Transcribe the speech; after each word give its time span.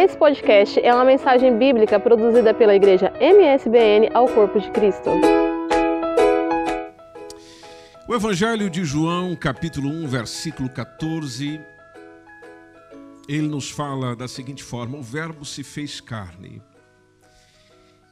Esse 0.00 0.16
podcast 0.16 0.78
é 0.78 0.94
uma 0.94 1.04
mensagem 1.04 1.58
bíblica 1.58 1.98
produzida 1.98 2.54
pela 2.54 2.72
igreja 2.72 3.12
MSBN 3.20 4.08
ao 4.14 4.28
Corpo 4.28 4.60
de 4.60 4.70
Cristo. 4.70 5.10
O 8.06 8.14
Evangelho 8.14 8.70
de 8.70 8.84
João, 8.84 9.34
capítulo 9.34 9.88
1, 9.88 10.06
versículo 10.06 10.70
14, 10.70 11.60
ele 13.28 13.48
nos 13.48 13.72
fala 13.72 14.14
da 14.14 14.28
seguinte 14.28 14.62
forma: 14.62 14.96
O 14.96 15.02
Verbo 15.02 15.44
se 15.44 15.64
fez 15.64 16.00
carne 16.00 16.62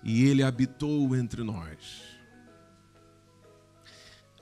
e 0.03 0.29
ele 0.29 0.43
habitou 0.43 1.15
entre 1.15 1.45
nós. 1.45 2.19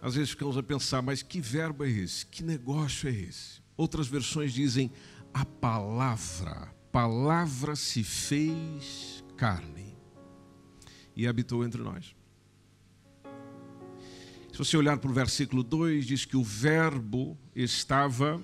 Às 0.01 0.15
vezes 0.15 0.31
ficamos 0.31 0.57
a 0.57 0.63
pensar, 0.63 1.03
mas 1.03 1.23
que 1.23 1.43
verbo 1.43 1.85
é 1.85 1.91
esse? 1.91 2.25
Que 2.25 2.43
negócio 2.43 3.07
é 3.07 3.13
esse? 3.13 3.61
Outras 3.77 4.09
versões 4.09 4.51
dizem 4.51 4.91
a 5.35 5.45
palavra. 5.45 6.73
Palavra 6.95 7.75
se 7.75 8.05
fez 8.05 9.25
carne 9.37 9.99
e 11.17 11.27
habitou 11.27 11.65
entre 11.65 11.83
nós. 11.83 12.15
Se 14.53 14.57
você 14.57 14.77
olhar 14.77 14.97
para 14.99 15.11
o 15.11 15.13
versículo 15.13 15.65
2, 15.65 16.07
diz 16.07 16.25
que 16.25 16.37
o 16.37 16.45
Verbo 16.45 17.37
estava 17.53 18.41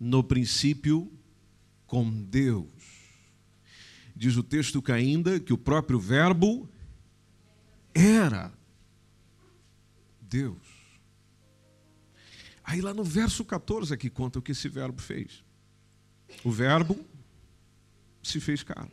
no 0.00 0.24
princípio 0.24 1.12
com 1.86 2.10
Deus. 2.10 2.72
Diz 4.16 4.38
o 4.38 4.42
texto 4.42 4.80
que 4.80 4.90
ainda 4.90 5.38
que 5.38 5.52
o 5.52 5.58
próprio 5.58 6.00
Verbo 6.00 6.66
era 7.92 8.50
Deus. 10.18 10.66
Aí 12.64 12.80
lá 12.80 12.94
no 12.94 13.04
verso 13.04 13.44
14 13.44 13.92
aqui 13.92 14.08
conta 14.08 14.38
o 14.38 14.42
que 14.42 14.52
esse 14.52 14.66
verbo 14.66 15.02
fez. 15.02 15.44
O 16.42 16.50
verbo 16.50 17.12
se 18.28 18.40
fez 18.40 18.62
carne. 18.62 18.92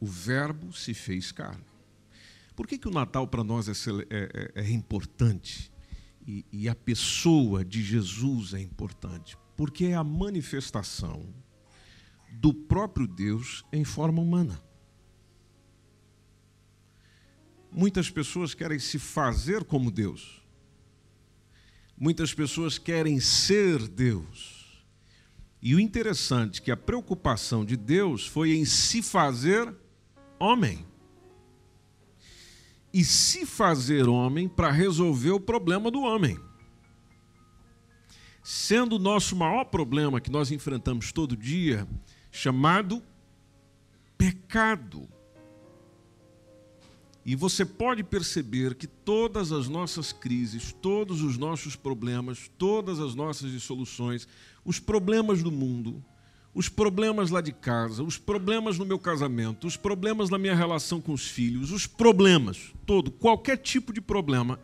O 0.00 0.06
verbo 0.06 0.72
se 0.72 0.94
fez 0.94 1.30
carne. 1.32 1.64
Por 2.56 2.66
que, 2.66 2.78
que 2.78 2.88
o 2.88 2.92
Natal 2.92 3.26
para 3.26 3.44
nós 3.44 3.68
é, 3.68 3.72
é, 4.10 4.52
é, 4.54 4.62
é 4.62 4.70
importante? 4.70 5.70
E, 6.26 6.44
e 6.52 6.68
a 6.68 6.74
pessoa 6.74 7.64
de 7.64 7.82
Jesus 7.82 8.54
é 8.54 8.60
importante? 8.60 9.36
Porque 9.56 9.86
é 9.86 9.94
a 9.94 10.04
manifestação 10.04 11.34
do 12.32 12.52
próprio 12.52 13.06
Deus 13.06 13.64
em 13.72 13.84
forma 13.84 14.20
humana. 14.20 14.62
Muitas 17.72 18.10
pessoas 18.10 18.52
querem 18.52 18.78
se 18.78 18.98
fazer 18.98 19.64
como 19.64 19.90
Deus. 19.90 20.42
Muitas 21.96 22.34
pessoas 22.34 22.78
querem 22.78 23.20
ser 23.20 23.86
Deus. 23.86 24.59
E 25.62 25.74
o 25.74 25.80
interessante 25.80 26.60
é 26.60 26.64
que 26.64 26.70
a 26.70 26.76
preocupação 26.76 27.64
de 27.64 27.76
Deus 27.76 28.26
foi 28.26 28.52
em 28.56 28.64
se 28.64 29.02
fazer 29.02 29.74
homem. 30.38 30.86
E 32.92 33.04
se 33.04 33.44
fazer 33.44 34.08
homem 34.08 34.48
para 34.48 34.70
resolver 34.70 35.30
o 35.30 35.40
problema 35.40 35.90
do 35.90 36.00
homem. 36.00 36.38
Sendo 38.42 38.96
o 38.96 38.98
nosso 38.98 39.36
maior 39.36 39.64
problema 39.64 40.20
que 40.20 40.30
nós 40.30 40.50
enfrentamos 40.50 41.12
todo 41.12 41.36
dia, 41.36 41.86
chamado 42.32 43.02
pecado. 44.16 45.08
E 47.24 47.36
você 47.36 47.64
pode 47.66 48.02
perceber 48.02 48.74
que 48.74 48.86
todas 48.86 49.52
as 49.52 49.68
nossas 49.68 50.10
crises, 50.10 50.72
todos 50.72 51.22
os 51.22 51.36
nossos 51.36 51.76
problemas, 51.76 52.50
todas 52.56 52.98
as 52.98 53.14
nossas 53.14 53.52
dissoluções, 53.52 54.26
os 54.70 54.78
problemas 54.78 55.42
do 55.42 55.50
mundo, 55.50 56.00
os 56.54 56.68
problemas 56.68 57.28
lá 57.30 57.40
de 57.40 57.50
casa, 57.50 58.04
os 58.04 58.16
problemas 58.16 58.78
no 58.78 58.86
meu 58.86 59.00
casamento, 59.00 59.66
os 59.66 59.76
problemas 59.76 60.30
na 60.30 60.38
minha 60.38 60.54
relação 60.54 61.00
com 61.00 61.12
os 61.12 61.26
filhos, 61.26 61.72
os 61.72 61.88
problemas, 61.88 62.72
todo, 62.86 63.10
qualquer 63.10 63.56
tipo 63.56 63.92
de 63.92 64.00
problema, 64.00 64.60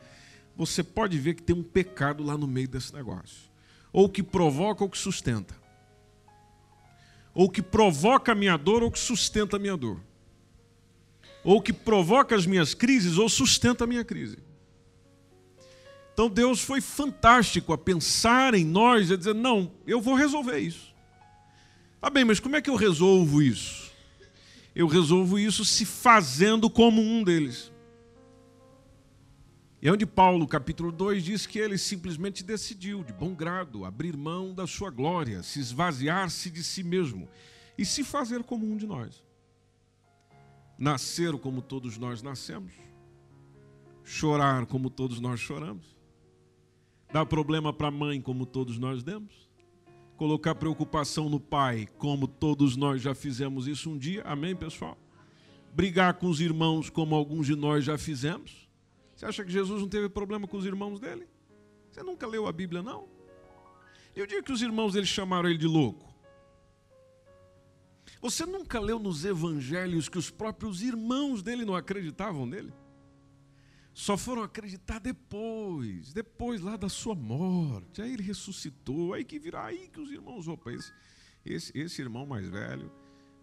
você 0.57 0.81
pode 0.83 1.19
ver 1.19 1.35
que 1.35 1.43
tem 1.43 1.57
um 1.57 1.63
pecado 1.63 2.23
lá 2.23 2.39
no 2.39 2.47
meio 2.47 2.69
desse 2.69 2.95
negócio. 2.95 3.51
Ou 3.93 4.09
que 4.09 4.23
provoca 4.23 4.85
ou 4.85 4.89
que 4.91 4.97
sustenta. 4.97 5.57
Ou 7.35 7.51
que 7.51 7.61
provoca 7.61 8.31
a 8.31 8.35
minha 8.35 8.57
dor 8.57 8.85
ou 8.85 8.91
que 8.93 8.99
sustenta 9.01 9.57
a 9.57 9.59
minha 9.59 9.77
dor 9.77 10.01
ou 11.47 11.63
que 11.63 11.73
provoca 11.73 12.35
as 12.35 12.45
minhas 12.45 12.75
crises, 12.75 13.19
ou 13.19 13.29
sustenta 13.29 13.85
a 13.85 13.87
minha 13.87 14.05
crise. 14.05 14.37
Então 16.17 16.31
Deus 16.31 16.63
foi 16.63 16.81
fantástico 16.81 17.75
a 17.75 17.77
pensar 17.77 18.55
em 18.55 18.65
nós 18.65 19.13
a 19.13 19.17
dizer: 19.19 19.35
não, 19.35 19.71
eu 19.87 20.01
vou 20.01 20.15
resolver 20.15 20.59
isso. 20.59 20.95
Tá 22.01 22.09
bem, 22.09 22.25
mas 22.25 22.41
como 22.41 22.57
é 22.57 22.63
que 22.63 22.71
eu 22.71 22.75
resolvo 22.75 23.43
isso? 23.43 23.93
Eu 24.75 24.87
resolvo 24.87 25.39
isso 25.39 25.63
se 25.63 25.85
fazendo 25.85 26.71
como 26.71 27.03
um 27.03 27.23
deles. 27.23 27.71
É 29.83 29.93
onde 29.93 30.07
Paulo, 30.07 30.49
capítulo 30.49 30.91
2, 30.91 31.23
diz 31.23 31.47
que 31.47 31.59
ele 31.59 31.77
simplesmente 31.77 32.43
decidiu, 32.43 33.05
de 33.05 33.13
bom 33.13 33.35
grado, 33.35 33.85
abrir 33.85 34.17
mão 34.17 34.55
da 34.55 34.67
sua 34.67 34.89
glória, 34.89 35.43
se 35.43 35.61
esvaziar-se 35.61 36.49
de 36.49 36.65
si 36.65 36.83
mesmo 36.83 37.29
e 37.77 37.85
se 37.85 38.03
fazer 38.03 38.43
como 38.43 38.65
um 38.65 38.79
de 38.79 38.87
nós 38.87 39.23
nascer 40.79 41.33
como 41.39 41.63
todos 41.63 41.97
nós 41.97 42.23
nascemos, 42.23 42.73
chorar 44.05 44.67
como 44.67 44.91
todos 44.91 45.21
nós 45.21 45.41
choramos, 45.41 45.96
dar 47.13 47.27
problema 47.27 47.73
para 47.73 47.89
a 47.89 47.91
mãe 47.91 48.21
como 48.21 48.45
todos 48.45 48.79
nós 48.79 49.03
demos, 49.03 49.49
colocar 50.17 50.55
preocupação 50.55 51.29
no 51.29 51.39
pai 51.39 51.89
como 51.99 52.27
todos 52.27 52.77
nós 52.77 53.03
já 53.03 53.15
fizemos 53.15 53.67
isso 53.67 53.91
um 53.91 53.99
dia, 53.99 54.23
amém, 54.23 54.57
pessoal? 54.57 54.97
Brigar 55.75 56.15
com 56.15 56.29
os 56.29 56.41
irmãos 56.41 56.89
como 56.89 57.15
alguns 57.15 57.47
de 57.47 57.55
nós 57.55 57.85
já 57.85 57.99
fizemos. 57.99 58.69
Você 59.15 59.27
acha 59.27 59.45
que 59.45 59.51
Jesus 59.51 59.81
não 59.81 59.89
teve 59.89 60.09
problema 60.09 60.47
com 60.47 60.57
os 60.57 60.65
irmãos 60.65 60.99
dele? 60.99 61.27
Você 61.91 62.03
nunca 62.03 62.27
leu 62.27 62.47
a 62.47 62.53
Bíblia, 62.53 62.83
não? 62.83 63.09
E 64.15 64.23
o 64.23 64.27
dia 64.27 64.43
que 64.43 64.53
os 64.53 64.63
irmãos 64.63 64.95
dele 64.95 65.07
chamaram 65.07 65.49
ele 65.49 65.59
de 65.59 65.67
louco? 65.67 66.15
Você 68.21 68.47
nunca 68.47 68.81
leu 68.81 68.99
nos 68.99 69.25
evangelhos 69.25 70.09
que 70.09 70.19
os 70.19 70.31
próprios 70.31 70.83
irmãos 70.83 71.43
dele 71.43 71.65
não 71.65 71.75
acreditavam 71.75 72.47
nele? 72.47 72.73
Só 73.97 74.15
foram 74.15 74.43
acreditar 74.43 74.99
depois, 74.99 76.13
depois 76.13 76.61
lá 76.61 76.77
da 76.77 76.87
sua 76.87 77.15
morte. 77.15 78.03
Aí 78.03 78.13
ele 78.13 78.23
ressuscitou, 78.23 79.15
aí 79.15 79.25
que 79.25 79.39
virá, 79.39 79.65
aí 79.65 79.89
que 79.89 79.99
os 79.99 80.11
irmãos, 80.11 80.47
opa, 80.47 80.71
esse, 80.71 80.93
esse, 81.43 81.79
esse 81.79 82.03
irmão 82.03 82.27
mais 82.27 82.47
velho 82.47 82.93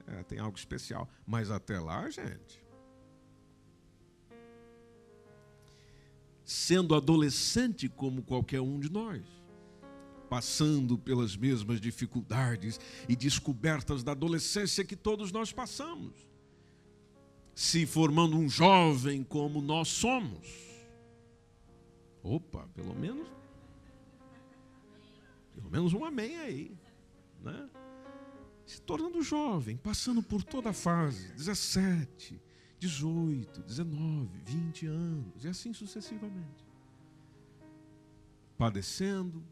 é, 0.05 0.21
tem 0.21 0.37
algo 0.37 0.55
especial. 0.55 1.09
Mas 1.25 1.49
até 1.49 1.79
lá, 1.79 2.07
gente. 2.07 2.63
Sendo 6.45 6.93
adolescente 6.93 7.89
como 7.89 8.21
qualquer 8.21 8.61
um 8.61 8.79
de 8.79 8.91
nós 8.91 9.23
passando 10.29 10.97
pelas 10.97 11.35
mesmas 11.35 11.79
dificuldades 11.79 12.79
e 13.07 13.15
descobertas 13.15 14.03
da 14.03 14.13
adolescência 14.13 14.83
que 14.83 14.95
todos 14.95 15.31
nós 15.31 15.51
passamos, 15.51 16.32
se 17.53 17.85
formando 17.85 18.37
um 18.37 18.49
jovem 18.49 19.23
como 19.23 19.61
nós 19.61 19.87
somos. 19.87 20.47
Opa, 22.21 22.67
pelo 22.73 22.95
menos, 22.95 23.27
pelo 25.53 25.69
menos 25.69 25.93
um 25.93 26.05
amém 26.05 26.37
aí, 26.37 26.77
né? 27.41 27.69
Se 28.65 28.81
tornando 28.81 29.21
jovem, 29.21 29.75
passando 29.75 30.23
por 30.23 30.41
toda 30.43 30.69
a 30.69 30.73
fase, 30.73 31.33
17, 31.33 32.41
18, 32.79 33.61
19, 33.61 34.39
20 34.45 34.87
anos, 34.87 35.43
e 35.43 35.47
assim 35.47 35.73
sucessivamente. 35.73 36.65
Padecendo, 38.57 39.43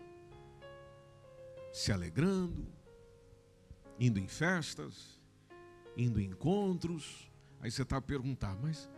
se 1.74 1.92
alegrando, 1.92 2.68
indo 4.00 4.18
em 4.20 4.28
festas, 4.28 5.20
indo 5.96 6.20
em 6.20 6.28
encontros. 6.28 7.31
Aí 7.62 7.70
você 7.70 7.84
está 7.84 7.98
a 7.98 8.02
perguntar, 8.02 8.58
mas 8.62 8.90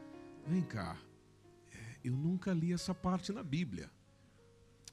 vem 0.47 0.61
cá, 0.61 0.97
é, 1.71 1.97
eu 2.03 2.13
nunca 2.13 2.53
li 2.53 2.71
essa 2.71 2.93
parte 2.93 3.31
na 3.31 3.43
Bíblia. 3.43 3.91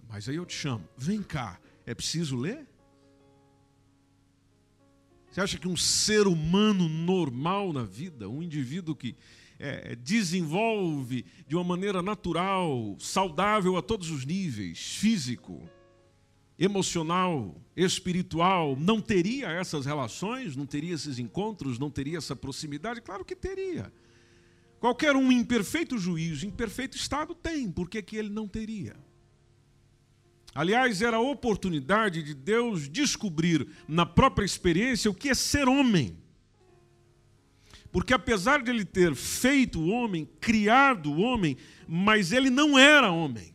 Mas 0.09 0.29
aí 0.29 0.37
eu 0.37 0.45
te 0.45 0.55
chamo, 0.55 0.89
vem 0.97 1.23
cá, 1.23 1.61
é 1.87 1.95
preciso 1.95 2.37
ler? 2.37 2.67
Você 5.31 5.41
acha 5.41 5.59
que 5.59 5.69
um 5.69 5.77
ser 5.77 6.27
humano 6.27 6.89
normal 6.89 7.73
na 7.73 7.85
vida, 7.85 8.29
um 8.29 8.43
indivíduo 8.43 8.97
que 8.97 9.17
é, 9.61 9.95
desenvolve 9.95 11.25
de 11.47 11.55
uma 11.55 11.63
maneira 11.63 12.03
natural, 12.03 12.97
saudável 12.99 13.77
a 13.77 13.83
todos 13.83 14.11
os 14.11 14.25
níveis, 14.25 14.97
físico, 14.97 15.71
emocional, 16.61 17.59
espiritual, 17.75 18.77
não 18.79 19.01
teria 19.01 19.49
essas 19.49 19.87
relações, 19.87 20.55
não 20.55 20.67
teria 20.67 20.95
esses 20.95 21.19
encontros, 21.19 21.79
não 21.79 21.91
teria 21.91 22.19
essa 22.19 22.37
proximidade? 22.37 23.01
Claro 23.01 23.25
que 23.25 23.35
teria. 23.35 23.91
Qualquer 24.79 25.17
um 25.17 25.33
em 25.33 25.43
perfeito 25.43 25.97
juízo, 25.97 26.47
em 26.47 26.51
perfeito 26.51 26.99
estado, 26.99 27.35
tem, 27.35 27.71
por 27.71 27.89
que, 27.89 28.03
que 28.03 28.17
ele 28.17 28.29
não 28.29 28.47
teria? 28.47 28.95
Aliás, 30.55 31.01
era 31.01 31.17
a 31.17 31.21
oportunidade 31.21 32.23
de 32.23 32.35
Deus 32.35 32.91
descobrir 32.91 33.67
na 33.89 34.05
própria 34.05 34.45
experiência 34.45 35.11
o 35.11 35.15
que 35.15 35.31
é 35.31 35.35
ser 35.35 35.67
homem. 35.67 36.19
Porque 37.91 38.13
apesar 38.13 38.63
de 38.63 38.71
ele 38.71 38.85
ter 38.85 39.15
feito 39.15 39.81
o 39.81 39.89
homem, 39.89 40.29
criado 40.41 41.11
o 41.11 41.21
homem, 41.21 41.57
mas 41.89 42.33
ele 42.33 42.51
não 42.51 42.79
era 42.79 43.11
homem. 43.11 43.55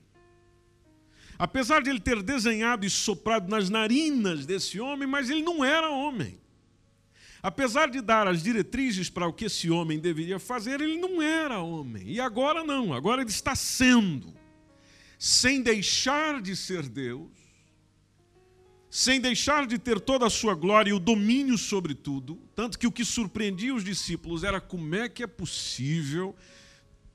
Apesar 1.37 1.81
de 1.81 1.89
ele 1.89 1.99
ter 1.99 2.21
desenhado 2.23 2.85
e 2.85 2.89
soprado 2.89 3.49
nas 3.49 3.69
narinas 3.69 4.45
desse 4.45 4.79
homem, 4.79 5.07
mas 5.07 5.29
ele 5.29 5.41
não 5.41 5.63
era 5.63 5.89
homem. 5.89 6.39
Apesar 7.43 7.89
de 7.89 8.01
dar 8.01 8.27
as 8.27 8.41
diretrizes 8.41 9.09
para 9.09 9.27
o 9.27 9.33
que 9.33 9.45
esse 9.45 9.69
homem 9.69 9.99
deveria 9.99 10.39
fazer, 10.39 10.81
ele 10.81 10.97
não 10.97 11.21
era 11.21 11.59
homem. 11.59 12.03
E 12.07 12.19
agora 12.19 12.63
não, 12.63 12.93
agora 12.93 13.21
ele 13.21 13.29
está 13.29 13.55
sendo. 13.55 14.33
Sem 15.19 15.61
deixar 15.61 16.41
de 16.41 16.55
ser 16.55 16.89
Deus, 16.89 17.29
sem 18.89 19.19
deixar 19.19 19.67
de 19.67 19.77
ter 19.77 19.99
toda 19.99 20.25
a 20.25 20.29
sua 20.29 20.55
glória 20.55 20.89
e 20.89 20.93
o 20.93 20.99
domínio 20.99 21.57
sobre 21.57 21.93
tudo, 21.93 22.39
tanto 22.55 22.79
que 22.79 22.87
o 22.87 22.91
que 22.91 23.05
surpreendia 23.05 23.75
os 23.75 23.83
discípulos 23.83 24.43
era 24.43 24.59
como 24.59 24.95
é 24.95 25.09
que 25.09 25.21
é 25.21 25.27
possível 25.27 26.35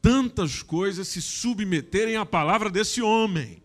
tantas 0.00 0.62
coisas 0.62 1.08
se 1.08 1.20
submeterem 1.20 2.16
à 2.16 2.24
palavra 2.24 2.70
desse 2.70 3.02
homem. 3.02 3.62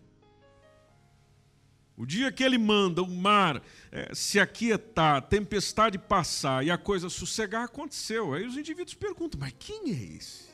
O 1.96 2.04
dia 2.04 2.30
que 2.30 2.44
ele 2.44 2.58
manda 2.58 3.02
o 3.02 3.08
mar 3.08 3.62
é, 3.90 4.14
se 4.14 4.38
aquietar, 4.38 5.16
a 5.16 5.20
tempestade 5.20 5.98
passar 5.98 6.64
e 6.64 6.70
a 6.70 6.76
coisa 6.76 7.08
sossegar, 7.08 7.64
aconteceu. 7.64 8.34
Aí 8.34 8.46
os 8.46 8.56
indivíduos 8.56 8.94
perguntam: 8.94 9.40
mas 9.40 9.54
quem 9.58 9.90
é 9.90 10.16
esse? 10.16 10.44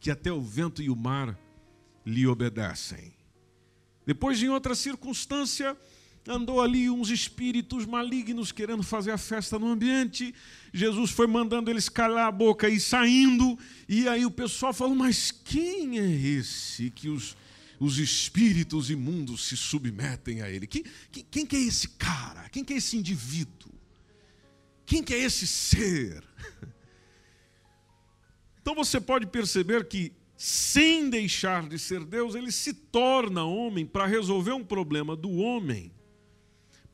Que 0.00 0.10
até 0.10 0.32
o 0.32 0.40
vento 0.40 0.82
e 0.82 0.88
o 0.88 0.96
mar 0.96 1.38
lhe 2.06 2.26
obedecem. 2.26 3.12
Depois, 4.06 4.42
em 4.42 4.48
outra 4.48 4.74
circunstância, 4.74 5.76
andou 6.26 6.60
ali 6.60 6.88
uns 6.88 7.10
espíritos 7.10 7.84
malignos 7.84 8.50
querendo 8.50 8.82
fazer 8.82 9.10
a 9.10 9.18
festa 9.18 9.58
no 9.58 9.68
ambiente. 9.68 10.34
Jesus 10.72 11.10
foi 11.10 11.26
mandando 11.26 11.70
eles 11.70 11.88
calar 11.88 12.28
a 12.28 12.32
boca 12.32 12.68
e 12.68 12.80
saindo. 12.80 13.58
E 13.86 14.08
aí 14.08 14.24
o 14.24 14.30
pessoal 14.30 14.72
falou: 14.72 14.94
Mas 14.94 15.30
quem 15.30 15.98
é 15.98 16.10
esse 16.10 16.90
que 16.90 17.10
os, 17.10 17.36
os 17.78 17.98
espíritos 17.98 18.90
imundos 18.90 19.46
se 19.46 19.56
submetem 19.56 20.42
a 20.42 20.50
ele? 20.50 20.66
Quem, 20.66 20.84
quem, 21.10 21.26
quem 21.30 21.46
que 21.46 21.56
é 21.56 21.60
esse 21.60 21.88
cara? 21.88 22.48
Quem 22.48 22.64
que 22.64 22.74
é 22.74 22.76
esse 22.76 22.96
indivíduo? 22.96 23.72
Quem 24.86 25.02
que 25.02 25.14
é 25.14 25.18
esse 25.18 25.46
ser? 25.46 26.22
Então 28.60 28.74
você 28.74 28.98
pode 28.98 29.26
perceber 29.26 29.86
que 29.88 30.10
sem 30.38 31.10
deixar 31.10 31.68
de 31.68 31.78
ser 31.78 32.02
Deus, 32.02 32.34
ele 32.34 32.50
se 32.50 32.72
torna 32.72 33.44
homem 33.44 33.84
para 33.84 34.06
resolver 34.06 34.52
um 34.52 34.64
problema 34.64 35.14
do 35.14 35.30
homem 35.32 35.92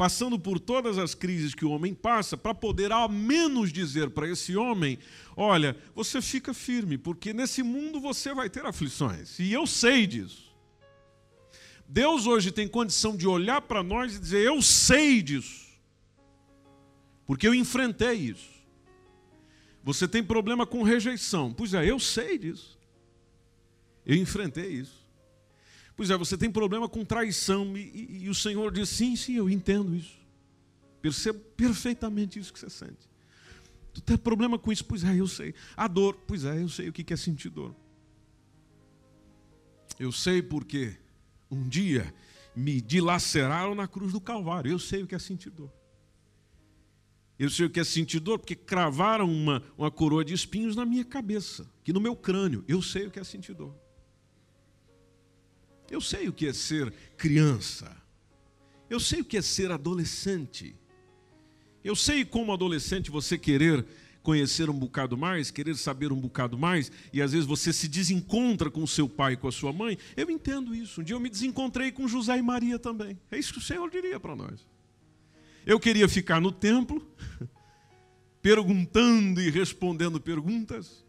passando 0.00 0.38
por 0.38 0.59
todas 0.59 0.97
as 0.97 1.15
crises 1.15 1.55
que 1.55 1.62
o 1.62 1.71
homem 1.73 1.93
passa, 1.93 2.35
para 2.35 2.55
poder 2.55 2.91
ao 2.91 3.06
menos 3.06 3.71
dizer 3.71 4.09
para 4.09 4.27
esse 4.27 4.56
homem: 4.56 4.99
olha, 5.37 5.77
você 5.94 6.23
fica 6.23 6.55
firme, 6.55 6.97
porque 6.97 7.35
nesse 7.35 7.62
mundo 7.62 8.00
você 8.00 8.32
vai 8.32 8.49
ter 8.49 8.65
aflições, 8.65 9.38
e 9.38 9.53
eu 9.53 9.67
sei 9.67 10.06
disso. 10.06 10.50
Deus 11.92 12.25
hoje 12.25 12.52
tem 12.52 12.69
condição 12.69 13.16
de 13.16 13.26
olhar 13.26 13.60
para 13.62 13.82
nós 13.82 14.14
e 14.14 14.19
dizer: 14.20 14.46
eu 14.46 14.62
sei 14.62 15.20
disso, 15.20 15.66
porque 17.26 17.48
eu 17.48 17.52
enfrentei 17.52 18.14
isso. 18.14 18.48
Você 19.82 20.06
tem 20.06 20.22
problema 20.22 20.64
com 20.64 20.84
rejeição, 20.84 21.52
pois 21.52 21.75
é, 21.75 21.90
eu 21.90 21.98
sei 21.98 22.38
disso, 22.38 22.78
eu 24.06 24.14
enfrentei 24.14 24.69
isso. 24.69 25.04
Pois 25.96 26.10
é, 26.10 26.16
você 26.16 26.38
tem 26.38 26.48
problema 26.48 26.88
com 26.88 27.04
traição 27.04 27.76
e, 27.76 27.81
e, 27.81 28.25
e 28.25 28.28
o 28.28 28.34
Senhor 28.36 28.70
diz: 28.70 28.88
sim, 28.88 29.16
sim, 29.16 29.34
eu 29.34 29.50
entendo 29.50 29.96
isso. 29.96 30.16
Percebo 31.02 31.40
perfeitamente 31.56 32.38
isso 32.38 32.52
que 32.52 32.60
você 32.60 32.70
sente. 32.70 33.10
Tu 33.93 34.00
tem 34.00 34.16
problema 34.16 34.56
com 34.56 34.70
isso? 34.70 34.84
Pois 34.84 35.02
é, 35.02 35.19
eu 35.19 35.26
sei. 35.26 35.56
A 35.76 35.88
dor? 35.88 36.16
Pois 36.25 36.44
é, 36.44 36.62
eu 36.62 36.69
sei 36.69 36.88
o 36.88 36.93
que 36.93 37.12
é 37.12 37.16
sentir 37.16 37.50
dor. 37.50 37.75
Eu 39.98 40.12
sei 40.12 40.40
porque 40.40 40.96
um 41.50 41.69
dia 41.69 42.12
me 42.55 42.81
dilaceraram 42.81 43.75
na 43.75 43.88
cruz 43.88 44.12
do 44.12 44.20
Calvário. 44.20 44.70
Eu 44.70 44.79
sei 44.79 45.02
o 45.02 45.06
que 45.06 45.14
é 45.14 45.19
sentir 45.19 45.50
dor. 45.50 45.73
Eu 47.38 47.49
sei 47.49 47.67
o 47.67 47.70
que 47.70 47.81
é 47.81 47.85
sentir 47.85 48.20
dor 48.20 48.38
porque 48.38 48.55
cravaram 48.55 49.31
uma, 49.31 49.62
uma 49.76 49.91
coroa 49.91 50.25
de 50.25 50.35
espinhos 50.35 50.76
na 50.76 50.85
minha 50.85 51.05
cabeça, 51.05 51.67
aqui 51.81 51.93
no 51.93 52.00
meu 52.00 52.14
crânio. 52.14 52.62
Eu 52.69 52.82
sei 52.82 53.06
o 53.06 53.11
que 53.11 53.19
é 53.19 53.25
sentir 53.25 53.55
dor. 53.55 53.75
Eu 55.91 56.00
sei 56.00 56.29
o 56.29 56.32
que 56.32 56.47
é 56.47 56.52
ser 56.52 56.93
criança. 57.17 57.96
Eu 58.91 59.00
sei 59.00 59.23
o 59.23 59.25
que 59.25 59.38
é 59.38 59.43
ser 59.43 59.73
adolescente. 59.73 60.76
Eu 61.82 61.96
sei 61.96 62.25
como 62.25 62.53
adolescente 62.53 63.11
você 63.11 63.38
querer 63.38 63.87
conhecer 64.22 64.69
um 64.69 64.78
bocado 64.78 65.17
mais, 65.17 65.50
querer 65.50 65.76
saber 65.76 66.12
um 66.12 66.20
bocado 66.20 66.58
mais, 66.58 66.90
e 67.12 67.22
às 67.22 67.32
vezes 67.32 67.46
você 67.46 67.72
se 67.72 67.88
desencontra 67.88 68.70
com 68.70 68.87
seu 68.87 69.08
pai 69.08 69.32
e 69.32 69.37
com 69.37 69.49
a 69.49 69.52
sua 69.52 69.72
mãe. 69.72 69.96
Eu 70.17 70.31
entendo 70.31 70.75
isso. 70.75 71.00
Um 71.00 71.05
dia 71.05 71.17
eu 71.17 71.20
me 71.20 71.31
desencontrei 71.31 71.90
com 71.90 72.06
José 72.06 72.37
e 72.37 72.43
Maria 72.43 72.78
também. 72.78 73.19
É 73.31 73.38
isso 73.38 73.52
que 73.52 73.58
o 73.58 73.62
Senhor 73.62 73.88
diria 73.90 74.20
para 74.20 74.37
nós. 74.37 74.67
Eu 75.67 75.78
queria 75.78 76.08
ficar 76.08 76.40
no 76.40 76.52
templo, 76.52 77.06
perguntando 78.43 79.40
e 79.40 79.50
respondendo 79.50 80.20
perguntas. 80.20 81.05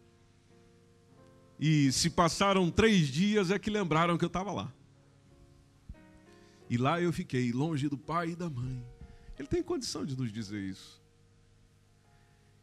E 1.58 1.92
se 1.92 2.10
passaram 2.10 2.70
três 2.70 3.08
dias 3.08 3.50
é 3.50 3.58
que 3.58 3.70
lembraram 3.70 4.18
que 4.18 4.24
eu 4.24 4.28
estava 4.28 4.52
lá. 4.52 4.72
E 6.68 6.78
lá 6.78 7.00
eu 7.00 7.12
fiquei, 7.12 7.52
longe 7.52 7.88
do 7.88 7.98
pai 7.98 8.30
e 8.30 8.36
da 8.36 8.48
mãe. 8.48 8.82
Ele 9.38 9.46
tem 9.46 9.62
condição 9.62 10.06
de 10.06 10.16
nos 10.16 10.32
dizer 10.32 10.62
isso. 10.62 11.01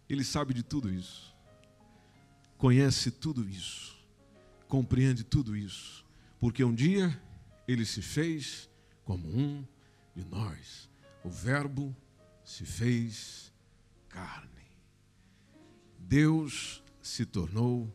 Ele 0.09 0.23
sabe 0.23 0.53
de 0.53 0.63
tudo 0.63 0.89
isso. 0.89 1.35
Conhece 2.57 3.11
tudo 3.11 3.47
isso. 3.47 3.95
Compreende 4.67 5.23
tudo 5.23 5.55
isso. 5.55 6.05
Porque 6.39 6.63
um 6.63 6.73
dia 6.73 7.21
ele 7.67 7.85
se 7.85 8.01
fez 8.01 8.69
como 9.05 9.27
um 9.27 9.65
de 10.15 10.25
nós. 10.25 10.89
O 11.23 11.29
Verbo 11.29 11.95
se 12.43 12.65
fez 12.65 13.53
carne. 14.07 14.49
Deus 15.99 16.83
se 17.01 17.25
tornou 17.25 17.93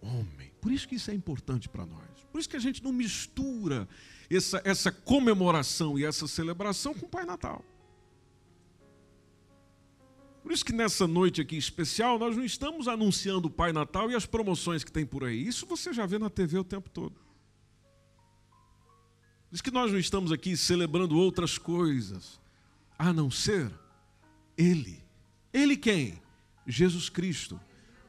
homem. 0.00 0.50
Por 0.60 0.72
isso 0.72 0.88
que 0.88 0.94
isso 0.94 1.10
é 1.10 1.14
importante 1.14 1.68
para 1.68 1.84
nós. 1.84 2.08
Por 2.32 2.38
isso 2.38 2.48
que 2.48 2.56
a 2.56 2.60
gente 2.60 2.82
não 2.82 2.92
mistura 2.92 3.88
essa, 4.30 4.62
essa 4.64 4.90
comemoração 4.90 5.98
e 5.98 6.04
essa 6.04 6.26
celebração 6.26 6.94
com 6.94 7.06
o 7.06 7.08
Pai 7.08 7.24
Natal. 7.24 7.64
Por 10.44 10.52
isso 10.52 10.62
que 10.62 10.74
nessa 10.74 11.06
noite 11.06 11.40
aqui 11.40 11.56
especial, 11.56 12.18
nós 12.18 12.36
não 12.36 12.44
estamos 12.44 12.86
anunciando 12.86 13.48
o 13.48 13.50
Pai 13.50 13.72
Natal 13.72 14.10
e 14.10 14.14
as 14.14 14.26
promoções 14.26 14.84
que 14.84 14.92
tem 14.92 15.06
por 15.06 15.24
aí. 15.24 15.48
Isso 15.48 15.64
você 15.64 15.90
já 15.90 16.04
vê 16.04 16.18
na 16.18 16.28
TV 16.28 16.58
o 16.58 16.64
tempo 16.64 16.90
todo. 16.90 17.14
Por 19.48 19.54
isso 19.54 19.64
que 19.64 19.70
nós 19.70 19.90
não 19.90 19.98
estamos 19.98 20.30
aqui 20.30 20.54
celebrando 20.54 21.16
outras 21.16 21.56
coisas, 21.56 22.38
a 22.98 23.10
não 23.10 23.30
ser 23.30 23.72
Ele. 24.54 25.02
Ele 25.50 25.78
quem? 25.78 26.20
Jesus 26.66 27.08
Cristo. 27.08 27.58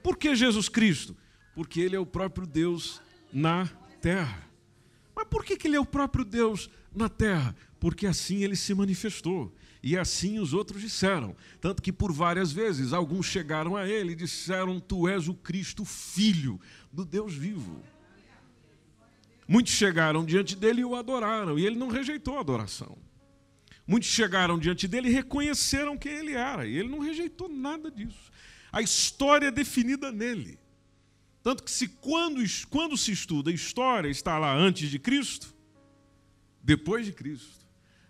Por 0.04 0.18
que 0.18 0.36
Jesus 0.36 0.68
Cristo? 0.68 1.16
Porque 1.56 1.80
Ele 1.80 1.96
é 1.96 2.00
o 2.00 2.06
próprio 2.06 2.46
Deus 2.46 3.02
na 3.32 3.66
terra. 4.02 4.46
Mas 5.16 5.26
por 5.30 5.46
que, 5.46 5.56
que 5.56 5.70
Ele 5.70 5.78
é 5.78 5.80
o 5.80 5.86
próprio 5.86 6.26
Deus 6.26 6.70
na 6.94 7.08
terra? 7.08 7.56
Porque 7.80 8.06
assim 8.06 8.44
Ele 8.44 8.58
se 8.58 8.74
manifestou. 8.74 9.56
E 9.86 9.96
assim 9.96 10.40
os 10.40 10.52
outros 10.52 10.82
disseram. 10.82 11.36
Tanto 11.62 11.80
que 11.80 11.94
por 11.94 12.12
várias 12.12 12.52
vezes 12.52 12.92
alguns 12.92 13.28
chegaram 13.28 13.78
a 13.78 13.88
Ele 13.88 14.14
e 14.14 14.16
disseram: 14.16 14.80
Tu 14.80 15.08
és 15.08 15.28
o 15.28 15.36
Cristo, 15.36 15.86
filho 15.86 16.60
do 16.92 17.06
Deus 17.06 17.36
vivo. 17.36 17.84
Muitos 19.48 19.74
chegaram 19.74 20.26
diante 20.26 20.56
dele 20.56 20.82
e 20.82 20.86
o 20.86 20.96
adoraram, 20.96 21.60
e 21.60 21.68
ele 21.68 21.76
não 21.76 21.88
rejeitou 21.88 22.36
a 22.36 22.40
adoração. 22.40 22.98
Muitos 23.86 24.10
chegaram 24.10 24.58
diante 24.58 24.88
dele 24.88 25.10
e 25.10 25.12
reconheceram 25.12 25.96
quem 25.96 26.14
ele 26.14 26.34
era, 26.34 26.66
e 26.66 26.76
ele 26.76 26.90
não 26.90 26.98
rejeitou 26.98 27.48
nada 27.48 27.92
disso. 27.92 28.32
A 28.72 28.82
história 28.82 29.50
é 29.50 29.52
definida 29.52 30.12
nele. 30.12 30.58
Tanto 31.44 31.64
que 31.64 31.70
se 31.70 31.90
quando, 31.90 32.42
quando 32.72 32.98
se 32.98 33.12
estuda 33.12 33.52
a 33.52 33.54
história, 33.54 34.10
está 34.10 34.40
lá 34.40 34.52
antes 34.52 34.90
de 34.90 34.98
Cristo, 34.98 35.54
depois 36.64 37.06
de 37.06 37.12
Cristo. 37.12 37.65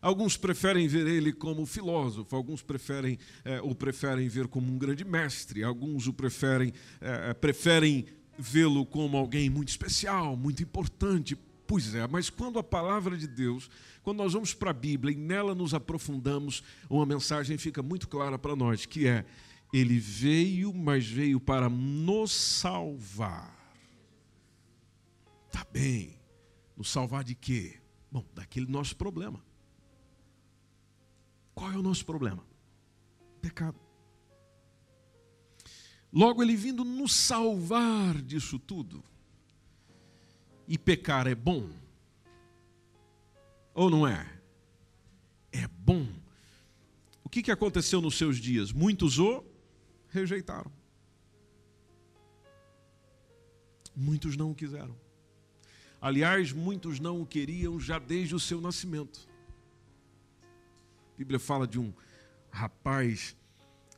Alguns 0.06 0.38
preferem 0.38 0.88
ver 0.88 1.08
ele 1.08 1.34
como 1.34 1.66
filósofo, 1.66 2.36
alguns 2.36 2.62
preferem 2.62 3.18
é, 3.44 3.60
o 3.60 3.74
preferem 3.74 4.28
ver 4.28 4.48
como 4.48 4.72
um 4.72 4.78
grande 4.78 5.04
mestre, 5.04 5.64
alguns 5.64 6.06
o 6.06 6.14
preferem, 6.14 6.72
é, 7.02 7.34
preferem 7.34 8.06
vê-lo 8.38 8.86
como 8.86 9.18
alguém 9.18 9.50
muito 9.50 9.70
especial, 9.70 10.38
muito 10.38 10.62
importante. 10.62 11.36
Pois 11.66 11.96
é, 11.96 12.08
mas 12.08 12.30
quando 12.30 12.60
a 12.60 12.64
palavra 12.64 13.18
de 13.18 13.26
Deus, 13.26 13.68
quando 14.04 14.18
nós 14.18 14.34
vamos 14.34 14.54
para 14.54 14.70
a 14.70 14.74
Bíblia 14.74 15.12
e 15.12 15.18
nela 15.18 15.56
nos 15.56 15.74
aprofundamos, 15.74 16.62
uma 16.88 17.08
mensagem 17.08 17.58
fica 17.58 17.82
muito 17.82 18.08
clara 18.08 18.38
para 18.38 18.56
nós, 18.56 18.86
que 18.86 19.08
é 19.08 19.26
ele 19.74 19.98
veio, 19.98 20.72
mas 20.72 21.08
veio 21.08 21.40
para 21.40 21.68
nos 21.68 22.32
salvar. 22.32 23.74
Tá 25.52 25.66
bem. 25.74 26.20
Nos 26.78 26.92
salvar 26.92 27.24
de 27.24 27.34
quê? 27.34 27.80
Bom, 28.12 28.24
daquele 28.36 28.68
nosso 28.68 28.96
problema. 28.96 29.44
Qual 31.56 31.72
é 31.72 31.78
o 31.78 31.82
nosso 31.82 32.06
problema? 32.06 32.46
Pecado. 33.42 33.80
Logo, 36.12 36.44
ele 36.44 36.56
vindo 36.56 36.84
nos 36.84 37.14
salvar 37.14 38.22
disso 38.22 38.60
tudo. 38.60 39.04
E 40.68 40.78
pecar 40.78 41.28
é 41.28 41.36
bom? 41.36 41.70
Ou 43.74 43.90
não 43.90 44.08
é? 44.08 44.40
É 45.52 45.68
bom. 45.68 46.08
O 47.24 47.30
que, 47.30 47.42
que 47.42 47.52
aconteceu 47.52 48.02
nos 48.02 48.18
seus 48.18 48.38
dias? 48.38 48.72
Muitos 48.72 49.18
o 49.20 49.44
rejeitaram. 50.10 50.72
Muitos 53.96 54.36
não 54.36 54.52
o 54.52 54.56
quiseram. 54.56 54.96
Aliás, 56.02 56.52
muitos 56.52 57.00
não 57.00 57.22
o 57.22 57.26
queriam 57.26 57.80
já 57.80 57.98
desde 57.98 58.36
o 58.36 58.40
seu 58.40 58.60
nascimento. 58.60 59.28
A 61.16 61.18
Bíblia 61.18 61.40
fala 61.40 61.66
de 61.66 61.80
um 61.80 61.94
rapaz 62.52 63.38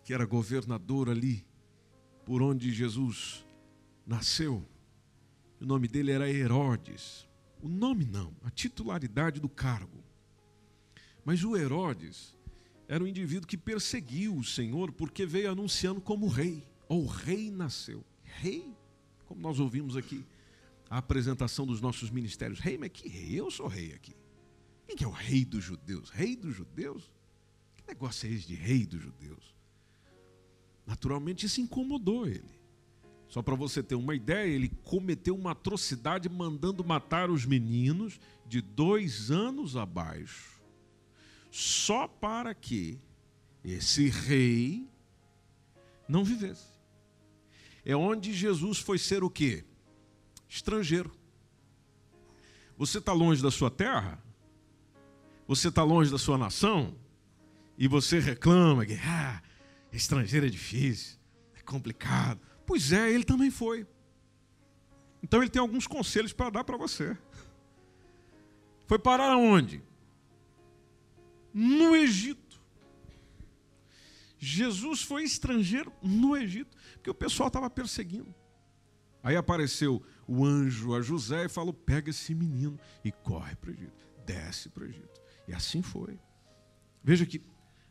que 0.03 0.13
era 0.13 0.23
governador 0.23 1.09
ali, 1.09 1.43
por 2.23 2.43
onde 2.43 2.71
Jesus 2.71 3.43
nasceu. 4.05 4.63
O 5.59 5.65
nome 5.65 5.87
dele 5.87 6.11
era 6.11 6.29
Herodes. 6.29 7.27
O 7.59 7.67
nome 7.67 8.05
não, 8.05 8.35
a 8.43 8.51
titularidade 8.51 9.39
do 9.39 9.49
cargo. 9.49 10.03
Mas 11.25 11.43
o 11.43 11.57
Herodes 11.57 12.37
era 12.87 13.03
um 13.03 13.07
indivíduo 13.07 13.47
que 13.47 13.57
perseguiu 13.57 14.37
o 14.37 14.43
Senhor 14.43 14.91
porque 14.91 15.25
veio 15.25 15.51
anunciando 15.51 15.99
como 15.99 16.27
rei. 16.27 16.67
O 16.87 17.07
rei 17.07 17.49
nasceu. 17.49 18.05
Rei, 18.23 18.71
como 19.25 19.41
nós 19.41 19.59
ouvimos 19.59 19.97
aqui, 19.97 20.23
a 20.87 20.99
apresentação 20.99 21.65
dos 21.65 21.81
nossos 21.81 22.11
ministérios. 22.11 22.59
Rei, 22.59 22.77
mas 22.77 22.91
que 22.91 23.09
rei? 23.09 23.39
Eu 23.39 23.49
sou 23.49 23.65
rei 23.65 23.91
aqui. 23.93 24.15
Quem 24.87 24.95
que 24.95 25.03
é 25.03 25.07
o 25.07 25.11
rei 25.11 25.43
dos 25.43 25.63
judeus? 25.63 26.09
Rei 26.09 26.35
dos 26.37 26.55
judeus? 26.55 27.11
Que 27.75 27.85
negócio 27.85 28.27
é 28.27 28.31
esse 28.31 28.47
de 28.47 28.55
rei 28.55 28.85
dos 28.85 29.01
judeus? 29.01 29.53
Naturalmente 30.85 31.45
isso 31.45 31.59
incomodou 31.59 32.25
ele. 32.25 32.57
Só 33.27 33.41
para 33.41 33.55
você 33.55 33.83
ter 33.83 33.95
uma 33.95 34.15
ideia, 34.15 34.47
ele 34.47 34.69
cometeu 34.85 35.35
uma 35.35 35.51
atrocidade 35.51 36.29
mandando 36.29 36.85
matar 36.85 37.29
os 37.29 37.45
meninos 37.45 38.17
de 38.45 38.61
dois 38.61 39.29
anos 39.29 39.75
abaixo, 39.75 40.61
só 41.51 42.07
para 42.07 42.55
que 42.55 42.97
esse 43.65 44.07
rei 44.07 44.87
não 46.07 46.23
vivesse. 46.23 46.67
É 47.83 47.93
onde 47.93 48.33
Jesus 48.33 48.77
foi 48.77 48.97
ser 48.97 49.21
o 49.21 49.29
quê? 49.29 49.65
Estrangeiro. 50.47 51.11
Você 52.77 52.99
está 52.99 53.11
longe 53.11 53.43
da 53.43 53.51
sua 53.51 53.69
terra? 53.69 54.23
Você 55.47 55.69
está 55.69 55.83
longe 55.83 56.11
da 56.11 56.17
sua 56.17 56.37
nação? 56.37 56.95
E 57.77 57.87
você 57.87 58.19
reclama 58.19 58.85
que 58.85 58.93
ah, 58.95 59.41
estrangeiro 59.91 60.45
é 60.45 60.49
difícil, 60.49 61.17
é 61.55 61.61
complicado. 61.61 62.41
Pois 62.65 62.91
é, 62.91 63.11
ele 63.11 63.23
também 63.23 63.49
foi. 63.49 63.87
Então 65.23 65.41
ele 65.41 65.49
tem 65.49 65.61
alguns 65.61 65.87
conselhos 65.87 66.33
para 66.33 66.49
dar 66.49 66.63
para 66.63 66.77
você. 66.77 67.17
Foi 68.85 68.99
parar 68.99 69.31
aonde? 69.31 69.81
No 71.53 71.95
Egito. 71.95 72.61
Jesus 74.39 75.01
foi 75.01 75.23
estrangeiro 75.23 75.91
no 76.01 76.37
Egito, 76.37 76.77
porque 76.93 77.09
o 77.09 77.15
pessoal 77.15 77.47
estava 77.47 77.69
perseguindo. 77.69 78.33
Aí 79.23 79.35
apareceu 79.35 80.03
o 80.27 80.45
anjo 80.45 80.93
a 80.93 81.01
José 81.01 81.45
e 81.45 81.49
falou: 81.49 81.73
pega 81.73 82.09
esse 82.09 82.35
menino 82.35 82.79
e 83.03 83.11
corre 83.11 83.55
para 83.55 83.71
o 83.71 83.73
Egito, 83.73 84.07
desce 84.25 84.69
para 84.69 84.83
o 84.83 84.87
Egito. 84.87 85.16
E 85.47 85.53
assim 85.53 85.81
foi. 85.81 86.19
Veja 87.03 87.25
que 87.25 87.41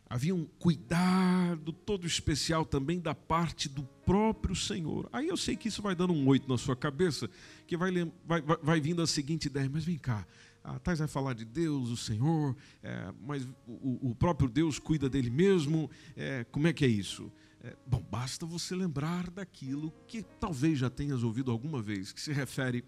havia 0.08 0.34
um 0.34 0.44
cuidado 0.44 1.72
todo 1.72 2.06
especial 2.06 2.64
também 2.64 3.00
da 3.00 3.14
parte 3.14 3.68
do 3.68 3.82
próprio 3.82 4.54
Senhor. 4.54 5.08
Aí 5.12 5.26
eu 5.26 5.36
sei 5.36 5.56
que 5.56 5.68
isso 5.68 5.82
vai 5.82 5.94
dando 5.94 6.12
um 6.12 6.26
oito 6.28 6.48
na 6.48 6.56
sua 6.56 6.76
cabeça, 6.76 7.28
que 7.66 7.76
vai, 7.76 7.90
vai, 8.25 8.40
vai 8.40 8.80
vindo 8.80 9.02
a 9.02 9.06
seguinte 9.06 9.46
ideia, 9.46 9.68
mas 9.68 9.84
vem 9.84 9.98
cá, 9.98 10.26
a 10.62 10.78
Thais 10.78 10.98
vai 10.98 11.08
falar 11.08 11.32
de 11.32 11.44
Deus, 11.44 11.90
o 11.90 11.96
Senhor, 11.96 12.56
é, 12.82 13.12
mas 13.20 13.44
o, 13.66 14.10
o, 14.10 14.14
próprio 14.14 14.48
Deus 14.48 14.78
cuida 14.78 15.08
dele 15.08 15.30
mesmo, 15.30 15.90
é, 16.16 16.44
como 16.44 16.66
é 16.66 16.72
que 16.72 16.84
é 16.84 16.88
isso? 16.88 17.32
É, 17.62 17.76
bom, 17.86 18.00
basta 18.10 18.44
você 18.44 18.75
lembrar 18.75 19.30
daquilo 19.30 19.92
que 20.06 20.22
talvez 20.40 20.78
já 20.78 20.90
tenhas 20.90 21.22
ouvido 21.22 21.50
alguma 21.50 21.80
vez, 21.80 22.12
que 22.12 22.20
se 22.20 22.32
refere 22.32 22.84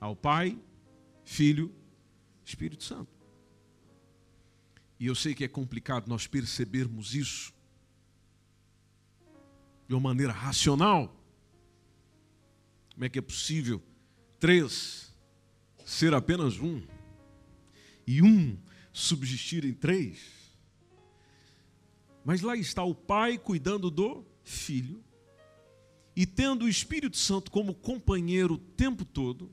ao 0.00 0.16
Pai, 0.16 0.58
Filho, 1.24 1.74
Espírito 2.44 2.84
Santo. 2.84 3.17
E 4.98 5.06
eu 5.06 5.14
sei 5.14 5.34
que 5.34 5.44
é 5.44 5.48
complicado 5.48 6.08
nós 6.08 6.26
percebermos 6.26 7.14
isso 7.14 7.52
de 9.86 9.94
uma 9.94 10.00
maneira 10.00 10.32
racional. 10.32 11.14
Como 12.92 13.04
é 13.04 13.08
que 13.08 13.18
é 13.18 13.22
possível 13.22 13.82
três 14.40 15.14
ser 15.84 16.12
apenas 16.14 16.58
um 16.58 16.82
e 18.06 18.22
um 18.22 18.58
subsistir 18.92 19.64
em 19.64 19.72
três? 19.72 20.38
Mas 22.24 22.42
lá 22.42 22.56
está 22.56 22.82
o 22.82 22.94
Pai 22.94 23.38
cuidando 23.38 23.90
do 23.90 24.26
Filho 24.42 25.02
e 26.16 26.26
tendo 26.26 26.64
o 26.64 26.68
Espírito 26.68 27.16
Santo 27.16 27.50
como 27.50 27.72
companheiro 27.72 28.54
o 28.54 28.58
tempo 28.58 29.04
todo, 29.04 29.50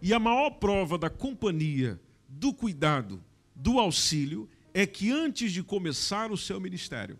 e 0.00 0.14
a 0.14 0.18
maior 0.20 0.50
prova 0.50 0.96
da 0.96 1.10
companhia, 1.10 2.00
do 2.28 2.54
cuidado 2.54 3.22
do 3.54 3.80
auxílio 3.80 4.48
é 4.74 4.86
que 4.86 5.10
antes 5.10 5.52
de 5.52 5.62
começar 5.62 6.30
o 6.32 6.36
seu 6.36 6.60
ministério, 6.60 7.18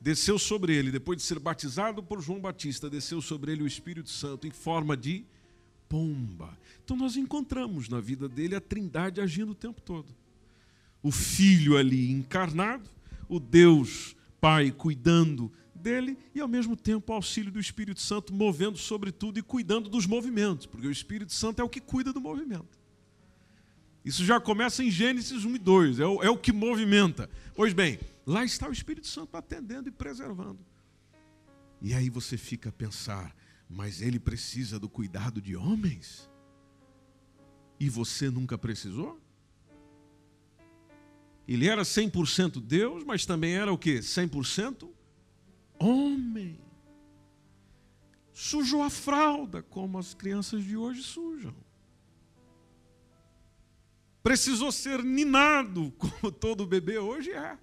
desceu 0.00 0.38
sobre 0.38 0.74
ele, 0.74 0.90
depois 0.90 1.18
de 1.18 1.22
ser 1.22 1.38
batizado 1.38 2.02
por 2.02 2.20
João 2.20 2.40
Batista, 2.40 2.90
desceu 2.90 3.20
sobre 3.20 3.52
ele 3.52 3.62
o 3.62 3.66
Espírito 3.66 4.10
Santo 4.10 4.46
em 4.46 4.50
forma 4.50 4.96
de 4.96 5.24
pomba. 5.88 6.58
Então 6.84 6.96
nós 6.96 7.16
encontramos 7.16 7.88
na 7.88 8.00
vida 8.00 8.28
dele 8.28 8.56
a 8.56 8.60
Trindade 8.60 9.20
agindo 9.20 9.52
o 9.52 9.54
tempo 9.54 9.80
todo. 9.80 10.06
O 11.02 11.10
Filho 11.10 11.76
ali 11.76 12.10
encarnado, 12.10 12.88
o 13.28 13.38
Deus 13.38 14.16
Pai 14.40 14.72
cuidando 14.72 15.52
dele 15.72 16.18
e 16.34 16.40
ao 16.40 16.48
mesmo 16.48 16.76
tempo 16.76 17.12
o 17.12 17.14
auxílio 17.14 17.52
do 17.52 17.60
Espírito 17.60 18.00
Santo 18.00 18.32
movendo 18.32 18.78
sobre 18.78 19.12
tudo 19.12 19.38
e 19.38 19.42
cuidando 19.42 19.88
dos 19.88 20.06
movimentos, 20.06 20.66
porque 20.66 20.86
o 20.86 20.90
Espírito 20.90 21.32
Santo 21.32 21.60
é 21.60 21.64
o 21.64 21.68
que 21.68 21.80
cuida 21.80 22.12
do 22.12 22.20
movimento. 22.20 22.81
Isso 24.04 24.24
já 24.24 24.40
começa 24.40 24.82
em 24.82 24.90
Gênesis 24.90 25.44
1 25.44 25.54
e 25.54 25.58
2, 25.58 26.00
é 26.00 26.06
o, 26.06 26.22
é 26.22 26.30
o 26.30 26.36
que 26.36 26.52
movimenta. 26.52 27.30
Pois 27.54 27.72
bem, 27.72 28.00
lá 28.26 28.44
está 28.44 28.68
o 28.68 28.72
Espírito 28.72 29.06
Santo 29.06 29.36
atendendo 29.36 29.88
e 29.88 29.92
preservando. 29.92 30.58
E 31.80 31.94
aí 31.94 32.10
você 32.10 32.36
fica 32.36 32.70
a 32.70 32.72
pensar, 32.72 33.34
mas 33.68 34.02
ele 34.02 34.18
precisa 34.18 34.78
do 34.78 34.88
cuidado 34.88 35.40
de 35.40 35.54
homens? 35.54 36.28
E 37.78 37.88
você 37.88 38.28
nunca 38.28 38.58
precisou? 38.58 39.20
Ele 41.46 41.68
era 41.68 41.82
100% 41.82 42.60
Deus, 42.60 43.04
mas 43.04 43.24
também 43.24 43.54
era 43.54 43.72
o 43.72 43.78
que? 43.78 43.98
100% 43.98 44.88
homem. 45.78 46.58
Sujou 48.32 48.82
a 48.82 48.90
fralda, 48.90 49.62
como 49.62 49.98
as 49.98 50.14
crianças 50.14 50.64
de 50.64 50.76
hoje 50.76 51.02
sujam 51.02 51.54
precisou 54.22 54.70
ser 54.70 55.02
ninado, 55.02 55.92
como 55.98 56.30
todo 56.32 56.66
bebê 56.66 56.98
hoje 56.98 57.30
é. 57.30 57.58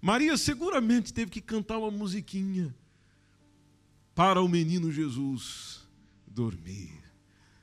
Maria 0.00 0.36
seguramente 0.36 1.12
teve 1.12 1.30
que 1.30 1.40
cantar 1.40 1.78
uma 1.78 1.90
musiquinha 1.90 2.74
para 4.14 4.40
o 4.40 4.48
menino 4.48 4.90
Jesus 4.90 5.86
dormir. 6.26 7.00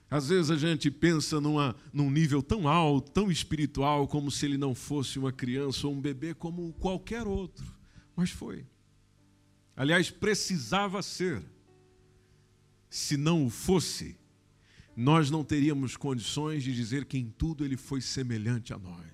Às 0.09 0.29
vezes 0.29 0.49
a 0.51 0.55
gente 0.55 0.89
pensa 0.89 1.41
numa, 1.41 1.75
num 1.91 2.09
nível 2.09 2.41
tão 2.41 2.67
alto, 2.67 3.11
tão 3.11 3.29
espiritual, 3.29 4.07
como 4.07 4.31
se 4.31 4.45
ele 4.45 4.57
não 4.57 4.73
fosse 4.73 5.19
uma 5.19 5.33
criança 5.33 5.87
ou 5.87 5.93
um 5.93 5.99
bebê 5.99 6.33
como 6.33 6.71
qualquer 6.73 7.27
outro. 7.27 7.65
Mas 8.15 8.29
foi. 8.29 8.65
Aliás, 9.75 10.09
precisava 10.09 11.01
ser. 11.01 11.43
Se 12.89 13.17
não 13.17 13.45
o 13.45 13.49
fosse, 13.49 14.17
nós 14.97 15.29
não 15.29 15.43
teríamos 15.43 15.95
condições 15.95 16.63
de 16.63 16.73
dizer 16.73 17.05
que 17.05 17.19
em 17.19 17.29
tudo 17.29 17.63
ele 17.63 17.77
foi 17.77 18.01
semelhante 18.01 18.73
a 18.73 18.79
nós. 18.79 19.05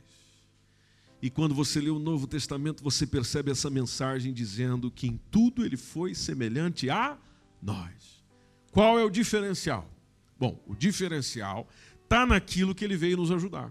E 1.22 1.30
quando 1.30 1.54
você 1.54 1.82
lê 1.82 1.90
o 1.90 2.00
Novo 2.00 2.26
Testamento, 2.26 2.82
você 2.82 3.06
percebe 3.06 3.52
essa 3.52 3.70
mensagem 3.70 4.34
dizendo 4.34 4.90
que 4.90 5.08
em 5.08 5.20
tudo 5.30 5.66
ele 5.66 5.76
foi 5.76 6.16
semelhante 6.16 6.90
a 6.90 7.18
nós. 7.62 8.24
Qual 8.72 8.98
é 8.98 9.04
o 9.04 9.10
diferencial? 9.10 9.92
Bom, 10.40 10.58
o 10.66 10.74
diferencial 10.74 11.68
está 12.02 12.26
naquilo 12.26 12.74
que 12.74 12.86
ele 12.86 12.96
veio 12.96 13.18
nos 13.18 13.30
ajudar. 13.30 13.68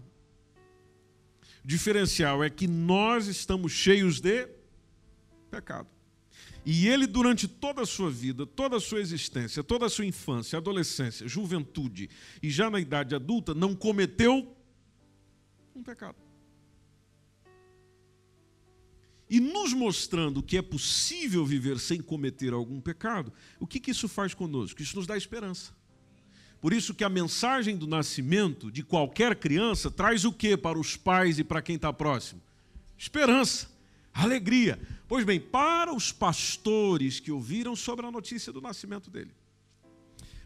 O 1.64 1.66
diferencial 1.66 2.44
é 2.44 2.50
que 2.50 2.66
nós 2.66 3.26
estamos 3.26 3.72
cheios 3.72 4.20
de 4.20 4.48
pecado. 5.50 5.88
E 6.64 6.86
ele, 6.86 7.06
durante 7.06 7.48
toda 7.48 7.82
a 7.82 7.86
sua 7.86 8.10
vida, 8.10 8.46
toda 8.46 8.76
a 8.76 8.80
sua 8.80 9.00
existência, 9.00 9.64
toda 9.64 9.86
a 9.86 9.90
sua 9.90 10.06
infância, 10.06 10.56
adolescência, 10.56 11.26
juventude 11.26 12.08
e 12.40 12.50
já 12.50 12.70
na 12.70 12.78
idade 12.78 13.14
adulta, 13.14 13.52
não 13.52 13.74
cometeu 13.74 14.56
um 15.74 15.82
pecado. 15.82 16.16
E 19.28 19.40
nos 19.40 19.72
mostrando 19.72 20.42
que 20.42 20.58
é 20.58 20.62
possível 20.62 21.44
viver 21.44 21.80
sem 21.80 22.00
cometer 22.00 22.52
algum 22.52 22.80
pecado, 22.80 23.32
o 23.58 23.66
que, 23.66 23.80
que 23.80 23.90
isso 23.90 24.06
faz 24.06 24.34
conosco? 24.34 24.82
Isso 24.82 24.94
nos 24.94 25.06
dá 25.06 25.16
esperança. 25.16 25.72
Por 26.60 26.72
isso 26.72 26.94
que 26.94 27.02
a 27.02 27.08
mensagem 27.08 27.76
do 27.76 27.88
nascimento 27.88 28.70
de 28.70 28.84
qualquer 28.84 29.34
criança 29.34 29.90
traz 29.90 30.24
o 30.24 30.32
que 30.32 30.56
para 30.56 30.78
os 30.78 30.96
pais 30.96 31.38
e 31.38 31.44
para 31.44 31.60
quem 31.60 31.74
está 31.74 31.92
próximo? 31.92 32.40
Esperança, 32.96 33.68
alegria. 34.12 34.80
Pois 35.08 35.24
bem, 35.24 35.40
para 35.40 35.94
os 35.94 36.10
pastores 36.12 37.20
que 37.20 37.30
ouviram 37.30 37.76
sobre 37.76 38.06
a 38.06 38.10
notícia 38.10 38.52
do 38.52 38.60
nascimento 38.60 39.10
dele, 39.10 39.32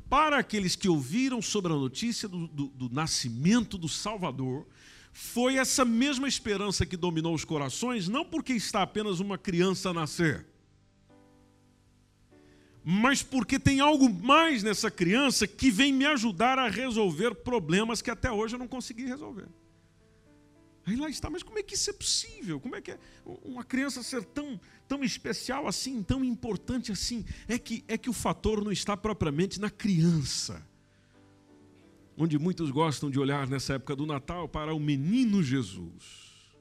para 0.08 0.38
aqueles 0.38 0.76
que 0.76 0.88
ouviram 0.88 1.42
sobre 1.42 1.72
a 1.72 1.76
notícia 1.76 2.28
do, 2.28 2.46
do, 2.46 2.66
do 2.68 2.88
nascimento 2.88 3.76
do 3.76 3.88
Salvador, 3.88 4.66
foi 5.12 5.56
essa 5.56 5.84
mesma 5.84 6.28
esperança 6.28 6.84
que 6.84 6.96
dominou 6.96 7.34
os 7.34 7.44
corações, 7.44 8.08
não 8.08 8.24
porque 8.24 8.52
está 8.52 8.82
apenas 8.82 9.18
uma 9.18 9.38
criança 9.38 9.90
a 9.90 9.94
nascer, 9.94 10.46
mas 12.84 13.22
porque 13.22 13.58
tem 13.58 13.80
algo 13.80 14.08
mais 14.08 14.62
nessa 14.62 14.90
criança 14.90 15.46
que 15.46 15.70
vem 15.70 15.92
me 15.92 16.06
ajudar 16.06 16.58
a 16.58 16.68
resolver 16.68 17.34
problemas 17.34 18.00
que 18.00 18.10
até 18.10 18.30
hoje 18.30 18.54
eu 18.54 18.58
não 18.58 18.68
consegui 18.68 19.06
resolver. 19.06 19.48
Aí 20.86 20.94
lá 20.94 21.10
está, 21.10 21.28
mas 21.28 21.42
como 21.42 21.58
é 21.58 21.64
que 21.64 21.74
isso 21.74 21.90
é 21.90 21.92
possível? 21.92 22.60
Como 22.60 22.76
é 22.76 22.80
que 22.80 22.92
é 22.92 22.98
uma 23.44 23.64
criança 23.64 24.04
ser 24.04 24.24
tão, 24.24 24.58
tão 24.86 25.02
especial 25.02 25.66
assim, 25.66 26.00
tão 26.00 26.24
importante 26.24 26.92
assim? 26.92 27.24
É 27.48 27.58
que, 27.58 27.84
é 27.88 27.98
que 27.98 28.08
o 28.08 28.12
fator 28.12 28.62
não 28.62 28.70
está 28.70 28.96
propriamente 28.96 29.60
na 29.60 29.68
criança. 29.68 30.64
Onde 32.16 32.38
muitos 32.38 32.70
gostam 32.70 33.10
de 33.10 33.18
olhar 33.18 33.48
nessa 33.48 33.74
época 33.74 33.96
do 33.96 34.06
Natal 34.06 34.48
para 34.48 34.72
o 34.72 34.78
menino 34.78 35.42
Jesus, 35.42 36.54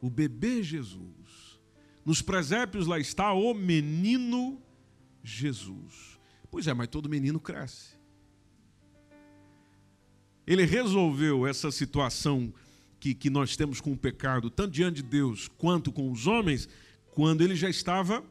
o 0.00 0.10
bebê 0.10 0.60
Jesus. 0.60 1.60
Nos 2.04 2.20
presépios 2.20 2.84
lá 2.84 2.98
está 2.98 3.32
o 3.32 3.54
menino 3.54 4.60
Jesus. 5.22 6.18
Pois 6.50 6.66
é, 6.66 6.74
mas 6.74 6.88
todo 6.88 7.08
menino 7.08 7.38
cresce. 7.38 7.96
Ele 10.44 10.64
resolveu 10.64 11.46
essa 11.46 11.70
situação 11.70 12.52
que, 13.00 13.14
que 13.14 13.30
nós 13.30 13.56
temos 13.56 13.80
com 13.80 13.92
o 13.92 13.96
pecado, 13.96 14.50
tanto 14.50 14.72
diante 14.72 14.96
de 14.96 15.08
Deus 15.08 15.48
quanto 15.48 15.92
com 15.92 16.10
os 16.10 16.26
homens, 16.26 16.68
quando 17.12 17.42
ele 17.42 17.54
já 17.54 17.68
estava 17.68 18.24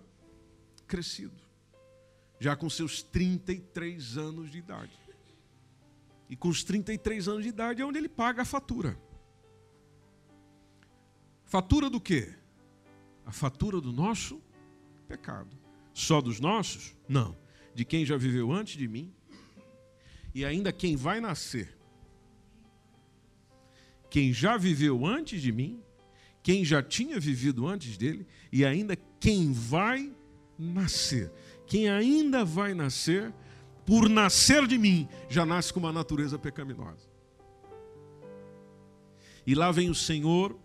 crescido, 0.87 1.35
já 2.39 2.55
com 2.55 2.69
seus 2.69 3.01
33 3.01 4.17
anos 4.17 4.51
de 4.51 4.57
idade. 4.57 4.97
E 6.29 6.35
com 6.35 6.49
os 6.49 6.63
33 6.63 7.27
anos 7.27 7.43
de 7.43 7.49
idade 7.49 7.81
é 7.81 7.85
onde 7.85 7.97
ele 7.97 8.09
paga 8.09 8.41
a 8.41 8.45
fatura. 8.45 8.99
Fatura 11.45 11.89
do 11.89 12.01
quê? 12.01 12.33
A 13.25 13.31
fatura 13.31 13.79
do 13.79 13.93
nosso 13.93 14.41
pecado. 15.07 15.57
Só 15.93 16.21
dos 16.21 16.39
nossos? 16.39 16.95
Não. 17.07 17.37
De 17.73 17.85
quem 17.85 18.05
já 18.05 18.17
viveu 18.17 18.51
antes 18.51 18.77
de 18.77 18.87
mim 18.87 19.13
e 20.33 20.43
ainda 20.43 20.71
quem 20.71 20.95
vai 20.95 21.19
nascer. 21.19 21.76
Quem 24.09 24.31
já 24.33 24.57
viveu 24.57 25.05
antes 25.05 25.41
de 25.41 25.51
mim, 25.51 25.81
quem 26.41 26.63
já 26.63 26.81
tinha 26.81 27.19
vivido 27.19 27.67
antes 27.67 27.97
dele 27.97 28.25
e 28.51 28.63
ainda 28.63 28.95
quem 29.19 29.51
vai 29.51 30.13
nascer. 30.57 31.31
Quem 31.65 31.89
ainda 31.89 32.45
vai 32.45 32.73
nascer, 32.73 33.33
por 33.85 34.09
nascer 34.09 34.65
de 34.65 34.77
mim, 34.77 35.07
já 35.29 35.45
nasce 35.45 35.73
com 35.73 35.79
uma 35.79 35.91
natureza 35.91 36.39
pecaminosa. 36.39 37.09
E 39.45 39.53
lá 39.55 39.71
vem 39.71 39.89
o 39.89 39.95
Senhor 39.95 40.57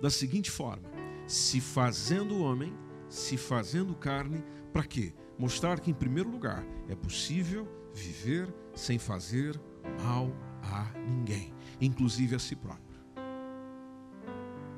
da 0.00 0.10
seguinte 0.10 0.50
forma: 0.50 0.88
se 1.26 1.60
fazendo 1.60 2.40
homem, 2.40 2.72
se 3.08 3.36
fazendo 3.36 3.94
carne, 3.94 4.42
para 4.72 4.84
quê? 4.84 5.12
Mostrar 5.38 5.80
que, 5.80 5.90
em 5.90 5.94
primeiro 5.94 6.30
lugar, 6.30 6.64
é 6.88 6.94
possível 6.94 7.68
viver 7.92 8.52
sem 8.74 8.98
fazer 8.98 9.60
mal 10.02 10.32
a 10.62 10.92
ninguém, 10.98 11.52
inclusive 11.80 12.34
a 12.34 12.38
si 12.38 12.56
próprio. 12.56 12.83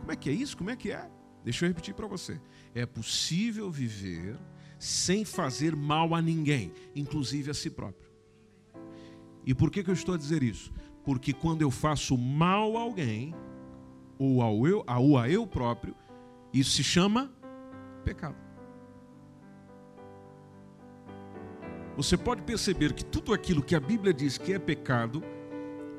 Como 0.07 0.13
é 0.13 0.17
que 0.17 0.31
é 0.31 0.33
isso? 0.33 0.57
Como 0.57 0.71
é 0.71 0.77
que 0.77 0.93
é? 0.93 1.11
Deixa 1.43 1.65
eu 1.65 1.69
repetir 1.69 1.93
para 1.93 2.07
você. 2.07 2.41
É 2.73 2.87
possível 2.87 3.69
viver 3.73 4.39
sem 4.79 5.25
fazer 5.25 5.75
mal 5.75 6.15
a 6.15 6.23
ninguém, 6.23 6.73
inclusive 6.95 7.51
a 7.51 7.55
si 7.55 7.69
próprio. 7.69 8.09
E 9.45 9.53
por 9.53 9.69
que, 9.69 9.83
que 9.83 9.91
eu 9.91 9.95
estou 9.95 10.15
a 10.15 10.19
dizer 10.19 10.45
isso? 10.45 10.73
Porque 11.05 11.33
quando 11.33 11.63
eu 11.63 11.73
faço 11.73 12.17
mal 12.17 12.77
a 12.77 12.83
alguém, 12.83 13.35
ou 14.17 14.41
ao 14.43 14.65
eu, 14.65 14.85
ou 14.87 15.19
a 15.19 15.29
eu 15.29 15.45
próprio, 15.45 15.97
isso 16.53 16.71
se 16.71 16.85
chama 16.85 17.33
pecado. 18.05 18.37
você 21.97 22.17
pode 22.17 22.43
perceber 22.43 22.93
que 22.93 23.05
tudo 23.05 23.35
aquilo 23.35 23.61
que 23.61 23.75
a 23.75 23.81
Bíblia 23.81 24.15
diz 24.15 24.39
que 24.39 24.53
é 24.53 24.59
pecado 24.59 25.21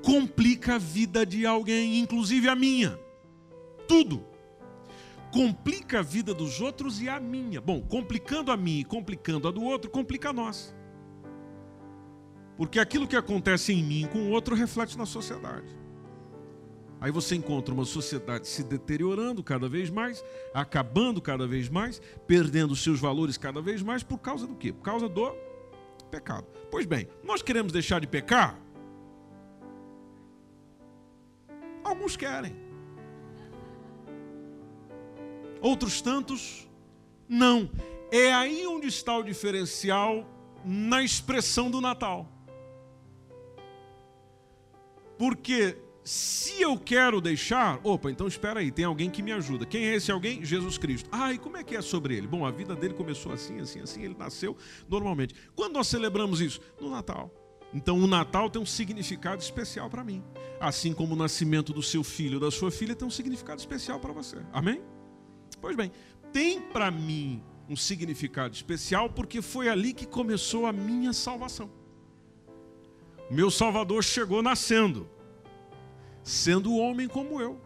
complica 0.02 0.76
a 0.76 0.78
vida 0.78 1.26
de 1.26 1.46
alguém, 1.46 2.00
inclusive 2.00 2.48
a 2.48 2.56
minha. 2.56 3.07
Tudo. 3.88 4.26
Complica 5.32 6.00
a 6.00 6.02
vida 6.02 6.34
dos 6.34 6.62
outros 6.62 7.02
e 7.02 7.10
a 7.10 7.20
minha. 7.20 7.60
Bom, 7.62 7.82
complicando 7.82 8.52
a 8.52 8.58
minha 8.58 8.82
e 8.82 8.86
complicando 8.86 9.48
a 9.48 9.52
do 9.52 9.64
outro, 9.64 9.90
complica 9.90 10.30
a 10.30 10.34
nós. 10.34 10.76
Porque 12.56 12.80
aquilo 12.80 13.08
que 13.08 13.16
acontece 13.16 13.72
em 13.72 13.84
mim 13.84 14.08
com 14.12 14.20
o 14.20 14.32
outro 14.32 14.56
reflete 14.56 14.98
na 14.98 15.06
sociedade. 15.06 15.78
Aí 17.00 17.12
você 17.12 17.36
encontra 17.36 17.74
uma 17.74 17.86
sociedade 17.86 18.48
se 18.48 18.64
deteriorando 18.64 19.44
cada 19.44 19.70
vez 19.70 19.90
mais, 19.90 20.24
acabando 20.54 21.22
cada 21.22 21.46
vez 21.46 21.70
mais, 21.70 22.02
perdendo 22.26 22.76
seus 22.76 23.00
valores 23.00 23.38
cada 23.38 23.62
vez 23.62 23.84
mais, 23.84 24.02
por 24.02 24.18
causa 24.18 24.48
do 24.48 24.56
quê? 24.56 24.74
Por 24.74 24.82
causa 24.82 25.08
do 25.08 25.36
pecado. 26.10 26.48
Pois 26.72 26.88
bem, 26.88 27.08
nós 27.24 27.44
queremos 27.44 27.72
deixar 27.72 28.02
de 28.02 28.08
pecar? 28.08 28.60
Alguns 31.84 32.18
querem. 32.18 32.67
Outros 35.62 36.02
tantos, 36.02 36.68
não. 37.28 37.70
É 38.12 38.34
aí 38.34 38.66
onde 38.68 38.88
está 38.88 39.18
o 39.18 39.24
diferencial 39.24 40.26
na 40.64 41.04
expressão 41.04 41.70
do 41.70 41.82
Natal. 41.82 42.28
Porque 45.18 45.78
se 46.04 46.62
eu 46.62 46.78
quero 46.78 47.20
deixar, 47.20 47.82
opa, 47.84 48.10
então 48.10 48.28
espera 48.28 48.62
aí, 48.62 48.72
tem 48.72 48.86
alguém 48.86 49.10
que 49.10 49.22
me 49.22 49.34
ajuda. 49.34 49.66
Quem 49.66 49.88
é 49.88 49.96
esse 49.96 50.10
alguém? 50.10 50.46
Jesus 50.46 50.78
Cristo. 50.78 51.10
Ah, 51.12 51.34
e 51.34 51.38
como 51.38 51.58
é 51.58 51.64
que 51.66 51.76
é 51.76 51.82
sobre 51.82 52.16
ele? 52.16 52.28
Bom, 52.28 52.46
a 52.46 52.52
vida 52.52 52.76
dele 52.76 52.94
começou 52.94 53.34
assim, 53.34 53.60
assim, 53.60 53.82
assim, 53.82 54.04
ele 54.04 54.16
nasceu 54.18 54.56
normalmente. 54.88 55.36
Quando 55.54 55.74
nós 55.74 55.88
celebramos 55.88 56.40
isso? 56.40 56.62
No 56.80 56.90
Natal. 56.90 57.30
Então 57.74 58.00
o 58.00 58.08
Natal 58.08 58.50
tem 58.50 58.62
um 58.62 58.66
significado 58.66 59.42
especial 59.42 59.90
para 59.90 60.02
mim. 60.02 60.24
Assim 60.62 60.94
como 60.94 61.14
o 61.14 61.18
nascimento 61.18 61.74
do 61.74 61.84
seu 61.84 62.04
filho, 62.04 62.40
da 62.40 62.50
sua 62.50 62.72
filha, 62.72 62.96
tem 62.96 63.06
um 63.06 63.12
significado 63.12 63.60
especial 63.60 64.00
para 64.00 64.14
você. 64.14 64.38
Amém? 64.54 64.82
Pois 65.62 65.76
bem, 65.76 65.92
tem 66.32 66.62
para 66.62 66.90
mim 66.92 67.44
um 67.70 67.76
significado 67.76 68.54
especial 68.54 69.10
porque 69.10 69.42
foi 69.42 69.70
ali 69.70 69.94
que 69.94 70.06
começou 70.06 70.66
a 70.66 70.72
minha 70.72 71.14
salvação. 71.14 71.70
Meu 73.30 73.52
Salvador 73.52 74.04
chegou 74.04 74.42
nascendo 74.42 75.10
sendo 76.28 76.76
homem 76.76 77.08
como 77.08 77.40
eu, 77.40 77.60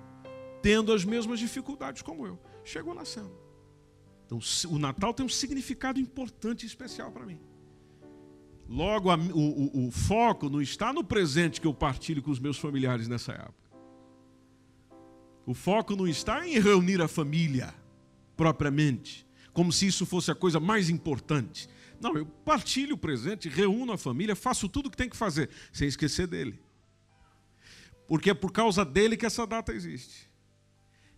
tendo 0.62 0.93
as 0.93 1.04
mesmas 1.04 1.39
dificuldades 1.39 2.04
como 2.04 2.27
eu. 2.27 2.39
Chegou 2.63 2.93
nascendo. 2.93 3.32
Então, 4.25 4.39
o 4.69 4.77
Natal 4.77 5.13
tem 5.13 5.25
um 5.25 5.30
significado 5.30 5.99
importante 5.99 6.63
e 6.63 6.67
especial 6.67 7.12
para 7.12 7.25
mim. 7.25 7.39
Logo, 8.69 9.13
o, 9.13 9.84
o, 9.84 9.88
o 9.88 9.91
foco 9.91 10.47
não 10.47 10.62
está 10.62 10.93
no 10.93 11.04
presente 11.04 11.60
que 11.60 11.65
eu 11.67 11.73
partilho 11.73 12.21
com 12.21 12.30
os 12.30 12.39
meus 12.39 12.58
familiares 12.58 13.08
nessa 13.08 13.34
época. 13.34 13.71
O 15.45 15.56
foco 15.56 15.95
não 15.95 16.08
está 16.08 16.47
em 16.47 16.60
reunir 16.60 17.01
a 17.01 17.08
família 17.08 17.73
propriamente, 18.41 19.23
como 19.54 19.71
se 19.71 19.86
isso 19.86 20.04
fosse 20.04 20.32
a 20.32 20.36
coisa 20.36 20.60
mais 20.60 20.89
importante. 20.89 21.69
Não, 21.99 22.17
eu 22.17 22.25
partilho 22.25 22.95
o 22.95 22.97
presente, 22.97 23.47
reúno 23.47 23.93
a 23.93 23.99
família, 23.99 24.36
faço 24.36 24.67
tudo 24.67 24.88
o 24.88 24.89
que 24.89 24.97
tem 24.97 25.08
que 25.08 25.15
fazer, 25.15 25.47
sem 25.71 25.88
esquecer 25.88 26.25
dele. 26.25 26.60
Porque 28.08 28.32
é 28.32 28.34
por 28.34 28.51
causa 28.51 28.84
dele 28.84 29.15
que 29.15 29.27
essa 29.27 29.45
data 29.45 29.71
existe. 29.71 30.27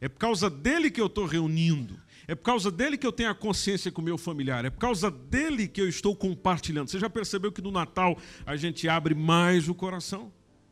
É 0.01 0.09
por 0.09 0.19
causa 0.19 0.49
dele 0.49 0.91
que 0.91 0.99
eu 0.99 1.05
estou 1.05 1.25
reunindo. 1.25 1.97
É 2.27 2.36
por 2.36 2.43
causa 2.43 2.69
dele 2.69 2.97
que 2.97 3.07
eu 3.07 3.12
tenho 3.13 3.29
a 3.29 3.36
consciência 3.36 3.89
com 3.89 4.01
o 4.01 4.03
meu 4.03 4.17
familiar. 4.17 4.65
É 4.65 4.69
por 4.69 4.79
causa 4.79 5.09
dele 5.09 5.65
que 5.65 5.79
eu 5.79 5.88
estou 5.88 6.13
compartilhando. 6.13 6.89
Você 6.89 6.99
já 6.99 7.09
percebeu 7.09 7.53
que 7.53 7.62
no 7.62 7.71
Natal 7.71 8.17
a 8.45 8.57
gente 8.57 8.89
abre 8.89 9.15
mais 9.15 9.69
o 9.69 9.73
coração? 9.73 10.29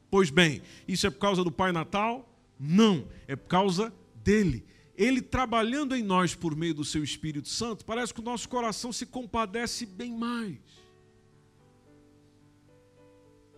Pois 0.09 0.29
bem, 0.29 0.61
isso 0.85 1.07
é 1.07 1.09
por 1.09 1.19
causa 1.19 1.45
do 1.45 1.51
Pai 1.51 1.71
Natal? 1.71 2.29
Não, 2.59 3.07
é 3.25 3.37
por 3.37 3.47
causa 3.47 3.93
dele. 4.21 4.65
Ele 4.97 5.21
trabalhando 5.21 5.95
em 5.95 6.03
nós 6.03 6.35
por 6.35 6.55
meio 6.55 6.73
do 6.73 6.85
seu 6.85 7.03
Espírito 7.03 7.49
Santo, 7.49 7.85
parece 7.85 8.13
que 8.13 8.19
o 8.19 8.23
nosso 8.23 8.47
coração 8.49 8.91
se 8.91 9.05
compadece 9.05 9.85
bem 9.85 10.15
mais. 10.15 10.57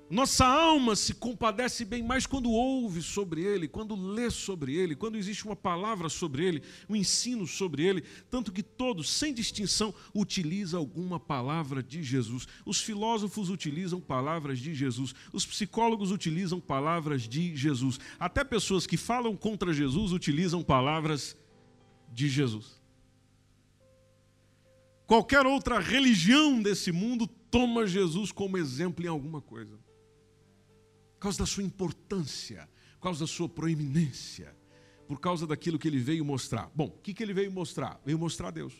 Nossa 0.09 0.45
alma 0.45 0.95
se 0.95 1.13
compadece 1.13 1.85
bem 1.85 2.03
mais 2.03 2.27
quando 2.27 2.51
ouve 2.51 3.01
sobre 3.01 3.41
ele, 3.41 3.67
quando 3.67 3.95
lê 3.95 4.29
sobre 4.29 4.75
ele, 4.75 4.95
quando 4.95 5.17
existe 5.17 5.45
uma 5.45 5.55
palavra 5.55 6.09
sobre 6.09 6.45
ele, 6.45 6.61
um 6.89 6.95
ensino 6.95 7.47
sobre 7.47 7.83
ele, 7.83 8.03
tanto 8.29 8.51
que 8.51 8.61
todos, 8.61 9.09
sem 9.09 9.33
distinção, 9.33 9.93
utilizam 10.13 10.79
alguma 10.79 11.19
palavra 11.19 11.81
de 11.81 12.03
Jesus. 12.03 12.47
Os 12.65 12.79
filósofos 12.79 13.49
utilizam 13.49 13.99
palavras 13.99 14.59
de 14.59 14.75
Jesus, 14.75 15.15
os 15.31 15.45
psicólogos 15.45 16.11
utilizam 16.11 16.59
palavras 16.59 17.23
de 17.23 17.55
Jesus, 17.55 17.99
até 18.19 18.43
pessoas 18.43 18.85
que 18.85 18.97
falam 18.97 19.35
contra 19.37 19.73
Jesus 19.73 20.11
utilizam 20.11 20.61
palavras 20.61 21.35
de 22.11 22.27
Jesus. 22.27 22.81
Qualquer 25.07 25.45
outra 25.45 25.79
religião 25.79 26.61
desse 26.61 26.91
mundo 26.91 27.25
toma 27.25 27.87
Jesus 27.87 28.31
como 28.31 28.57
exemplo 28.57 29.03
em 29.03 29.07
alguma 29.07 29.41
coisa 29.41 29.79
causa 31.23 31.39
da 31.39 31.45
sua 31.45 31.63
importância, 31.63 32.69
por 32.95 33.03
causa 33.03 33.21
da 33.21 33.27
sua 33.27 33.47
proeminência, 33.47 34.53
por 35.07 35.21
causa 35.21 35.47
daquilo 35.47 35.79
que 35.79 35.87
ele 35.87 35.99
veio 35.99 36.25
mostrar. 36.25 36.69
Bom, 36.75 36.87
o 36.87 37.01
que, 37.01 37.13
que 37.13 37.23
ele 37.23 37.33
veio 37.33 37.49
mostrar? 37.49 37.97
Veio 38.05 38.19
mostrar 38.19 38.51
Deus. 38.51 38.73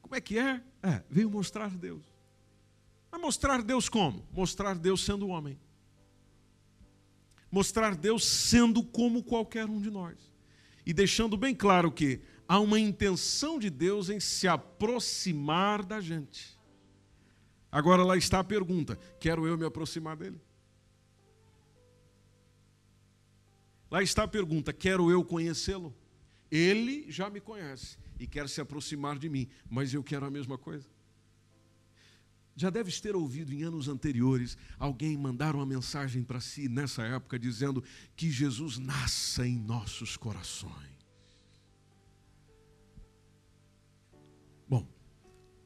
Como 0.00 0.14
é 0.14 0.20
que 0.20 0.38
é? 0.38 0.62
É, 0.80 1.02
veio 1.10 1.28
mostrar 1.28 1.70
Deus. 1.70 2.04
Mas 3.10 3.20
mostrar 3.20 3.62
Deus 3.62 3.88
como? 3.88 4.24
Mostrar 4.32 4.76
Deus 4.76 5.04
sendo 5.04 5.26
homem. 5.26 5.58
Mostrar 7.50 7.96
Deus 7.96 8.24
sendo 8.24 8.84
como 8.84 9.24
qualquer 9.24 9.68
um 9.68 9.80
de 9.80 9.90
nós. 9.90 10.16
E 10.84 10.92
deixando 10.92 11.36
bem 11.36 11.52
claro 11.52 11.90
que 11.90 12.20
há 12.46 12.60
uma 12.60 12.78
intenção 12.78 13.58
de 13.58 13.70
Deus 13.70 14.08
em 14.08 14.20
se 14.20 14.46
aproximar 14.46 15.84
da 15.84 16.00
gente. 16.00 16.55
Agora 17.76 18.02
lá 18.02 18.16
está 18.16 18.40
a 18.40 18.44
pergunta: 18.44 18.98
quero 19.20 19.46
eu 19.46 19.58
me 19.58 19.66
aproximar 19.66 20.16
dele? 20.16 20.40
Lá 23.90 24.02
está 24.02 24.22
a 24.22 24.28
pergunta: 24.28 24.72
quero 24.72 25.10
eu 25.10 25.22
conhecê-lo? 25.22 25.94
Ele 26.50 27.04
já 27.12 27.28
me 27.28 27.38
conhece 27.38 27.98
e 28.18 28.26
quer 28.26 28.48
se 28.48 28.62
aproximar 28.62 29.18
de 29.18 29.28
mim, 29.28 29.46
mas 29.68 29.92
eu 29.92 30.02
quero 30.02 30.24
a 30.24 30.30
mesma 30.30 30.56
coisa. 30.56 30.88
Já 32.54 32.70
deves 32.70 32.98
ter 32.98 33.14
ouvido 33.14 33.52
em 33.52 33.62
anos 33.62 33.88
anteriores 33.88 34.56
alguém 34.78 35.14
mandar 35.14 35.54
uma 35.54 35.66
mensagem 35.66 36.24
para 36.24 36.40
si 36.40 36.70
nessa 36.70 37.02
época 37.02 37.38
dizendo 37.38 37.84
que 38.16 38.30
Jesus 38.30 38.78
nasça 38.78 39.46
em 39.46 39.58
nossos 39.58 40.16
corações. 40.16 40.96
Bom, 44.66 44.88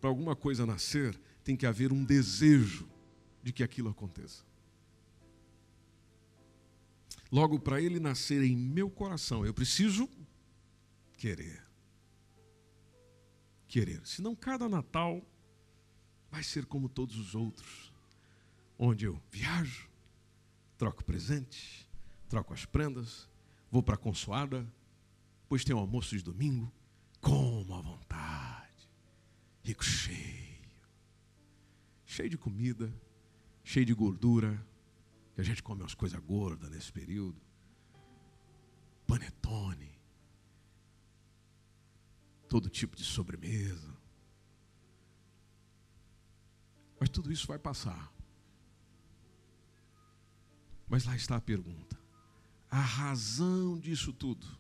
para 0.01 0.11
alguma 0.11 0.35
coisa 0.35 0.67
nascer, 0.67 1.17
tem 1.43 1.57
que 1.57 1.67
haver 1.67 1.93
um 1.93 2.05
desejo 2.05 2.89
de 3.43 3.53
que 3.53 3.63
aquilo 3.63 3.89
aconteça. 3.89 4.45
Logo, 7.33 7.59
para 7.61 7.81
ele 7.81 8.01
nascer 8.01 8.43
em 8.43 8.57
meu 8.57 8.91
coração, 8.91 9.47
eu 9.47 9.55
preciso 9.55 10.09
querer. 11.17 11.65
Querer. 13.69 14.05
Senão, 14.05 14.35
cada 14.35 14.69
Natal 14.69 15.25
vai 16.31 16.43
ser 16.43 16.67
como 16.67 16.89
todos 16.89 17.17
os 17.17 17.35
outros, 17.35 17.93
onde 18.79 19.05
eu 19.05 19.21
viajo, 19.31 19.89
troco 20.77 21.05
presente, 21.05 21.89
troco 22.29 22.53
as 22.53 22.65
prendas, 22.65 23.29
vou 23.71 23.83
para 23.83 23.95
a 23.95 23.99
consoada, 23.99 24.67
depois 25.43 25.65
tem 25.65 25.75
o 25.75 25.79
almoço 25.79 26.17
de 26.17 26.23
domingo, 26.23 26.73
como 27.21 27.75
à 27.75 27.81
vontade, 27.81 28.89
rico 29.63 29.85
cheio 29.85 30.50
cheio 32.11 32.29
de 32.29 32.37
comida, 32.37 32.93
cheio 33.63 33.87
de 33.87 33.95
gordura, 33.95 34.61
que 35.33 35.41
a 35.41 35.45
gente 35.45 35.63
come 35.63 35.81
umas 35.81 35.95
coisas 35.95 36.19
gordas 36.21 36.69
nesse 36.69 36.93
período. 36.93 37.41
Panetone, 39.07 39.97
todo 42.49 42.69
tipo 42.69 42.97
de 42.97 43.05
sobremesa. 43.05 43.97
Mas 46.99 47.09
tudo 47.09 47.31
isso 47.31 47.47
vai 47.47 47.61
passar. 47.61 48.13
Mas 50.89 51.05
lá 51.05 51.15
está 51.15 51.37
a 51.37 51.41
pergunta: 51.41 51.97
a 52.69 52.81
razão 52.81 53.79
disso 53.79 54.13
tudo 54.13 54.60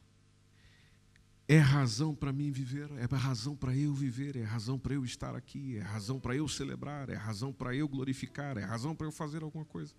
é 1.52 1.58
razão 1.58 2.14
para 2.14 2.32
mim 2.32 2.52
viver, 2.52 2.88
é 2.92 3.12
razão 3.12 3.56
para 3.56 3.76
eu 3.76 3.92
viver, 3.92 4.36
é 4.36 4.44
razão 4.44 4.78
para 4.78 4.94
eu 4.94 5.04
estar 5.04 5.34
aqui, 5.34 5.78
é 5.78 5.80
razão 5.80 6.20
para 6.20 6.36
eu 6.36 6.46
celebrar, 6.46 7.10
é 7.10 7.16
razão 7.16 7.52
para 7.52 7.74
eu 7.74 7.88
glorificar, 7.88 8.56
é 8.56 8.62
razão 8.62 8.94
para 8.94 9.08
eu 9.08 9.10
fazer 9.10 9.42
alguma 9.42 9.64
coisa. 9.64 9.92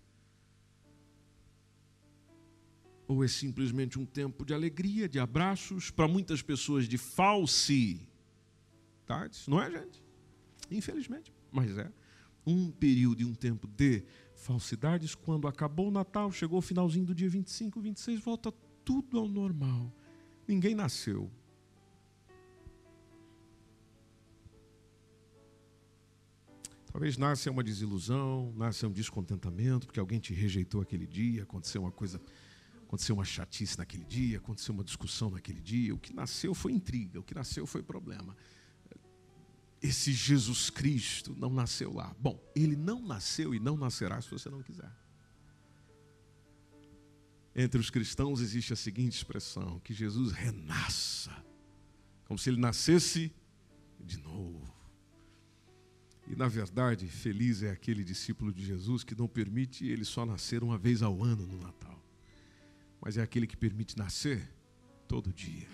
Ou 3.06 3.22
é 3.22 3.28
simplesmente 3.28 4.00
um 4.00 4.06
tempo 4.06 4.46
de 4.46 4.54
alegria, 4.54 5.10
de 5.10 5.20
abraços, 5.20 5.92
para 5.92 6.08
muitas 6.08 6.42
pessoas 6.42 6.88
de 6.88 6.98
falsidades, 6.98 8.08
não 9.46 9.62
é, 9.62 9.70
gente? 9.70 10.02
Infelizmente, 10.72 11.34
mas 11.52 11.78
é. 11.78 11.92
Um 12.48 12.72
período 12.72 13.24
e 13.24 13.26
um 13.26 13.34
tempo 13.34 13.68
de 13.68 14.06
falsidades, 14.36 15.16
quando 15.16 15.50
acabou 15.50 15.90
o 15.90 15.92
Natal, 15.92 16.32
chegou 16.32 16.60
o 16.60 16.62
finalzinho 16.62 17.08
do 17.08 17.14
dia 17.14 17.30
25, 17.30 17.82
26, 17.82 18.22
volta 18.22 18.54
tudo 18.86 19.20
ao 19.20 19.28
normal. 19.28 19.94
Ninguém 20.48 20.74
nasceu, 20.74 21.30
Talvez 26.92 27.18
nasça 27.18 27.50
uma 27.50 27.64
desilusão, 27.64 28.54
nasça 28.56 28.86
um 28.86 28.92
descontentamento, 28.92 29.88
porque 29.88 30.00
alguém 30.00 30.20
te 30.20 30.34
rejeitou 30.34 30.82
aquele 30.82 31.08
dia, 31.08 31.44
aconteceu 31.44 31.82
uma 31.82 31.92
coisa, 31.92 32.22
aconteceu 32.84 33.16
uma 33.16 33.24
chatice 33.24 33.78
naquele 33.78 34.04
dia, 34.04 34.38
aconteceu 34.38 34.74
uma 34.74 34.84
discussão 34.84 35.30
naquele 35.30 35.62
dia. 35.62 35.96
O 35.96 35.98
que 35.98 36.14
nasceu 36.14 36.54
foi 36.54 36.74
intriga, 36.74 37.20
o 37.20 37.24
que 37.24 37.34
nasceu 37.34 37.66
foi 37.66 37.82
problema. 37.82 38.36
Esse 39.82 40.12
Jesus 40.12 40.70
Cristo 40.70 41.34
não 41.40 41.50
nasceu 41.50 41.94
lá. 41.94 42.14
Bom, 42.20 42.38
ele 42.54 42.76
não 42.76 43.02
nasceu 43.02 43.56
e 43.56 43.60
não 43.60 43.78
nascerá 43.78 44.22
se 44.22 44.30
você 44.30 44.50
não 44.50 44.62
quiser. 44.62 44.92
Entre 47.56 47.80
os 47.80 47.90
cristãos 47.90 48.42
existe 48.42 48.74
a 48.74 48.76
seguinte 48.76 49.16
expressão: 49.16 49.80
que 49.80 49.94
Jesus 49.94 50.34
renasça, 50.34 51.32
como 52.26 52.38
se 52.38 52.50
ele 52.50 52.60
nascesse 52.60 53.34
de 54.00 54.18
novo. 54.18 54.71
Na 56.42 56.48
verdade, 56.48 57.06
feliz 57.06 57.62
é 57.62 57.70
aquele 57.70 58.04
discípulo 58.04 58.52
de 58.52 58.66
Jesus 58.66 59.04
que 59.04 59.14
não 59.14 59.28
permite 59.28 59.86
ele 59.86 60.04
só 60.04 60.26
nascer 60.26 60.64
uma 60.64 60.76
vez 60.76 61.04
ao 61.04 61.24
ano 61.24 61.46
no 61.46 61.62
Natal, 61.62 62.04
mas 63.00 63.16
é 63.16 63.22
aquele 63.22 63.46
que 63.46 63.56
permite 63.56 63.96
nascer 63.96 64.52
todo 65.08 65.32
dia. 65.32 65.68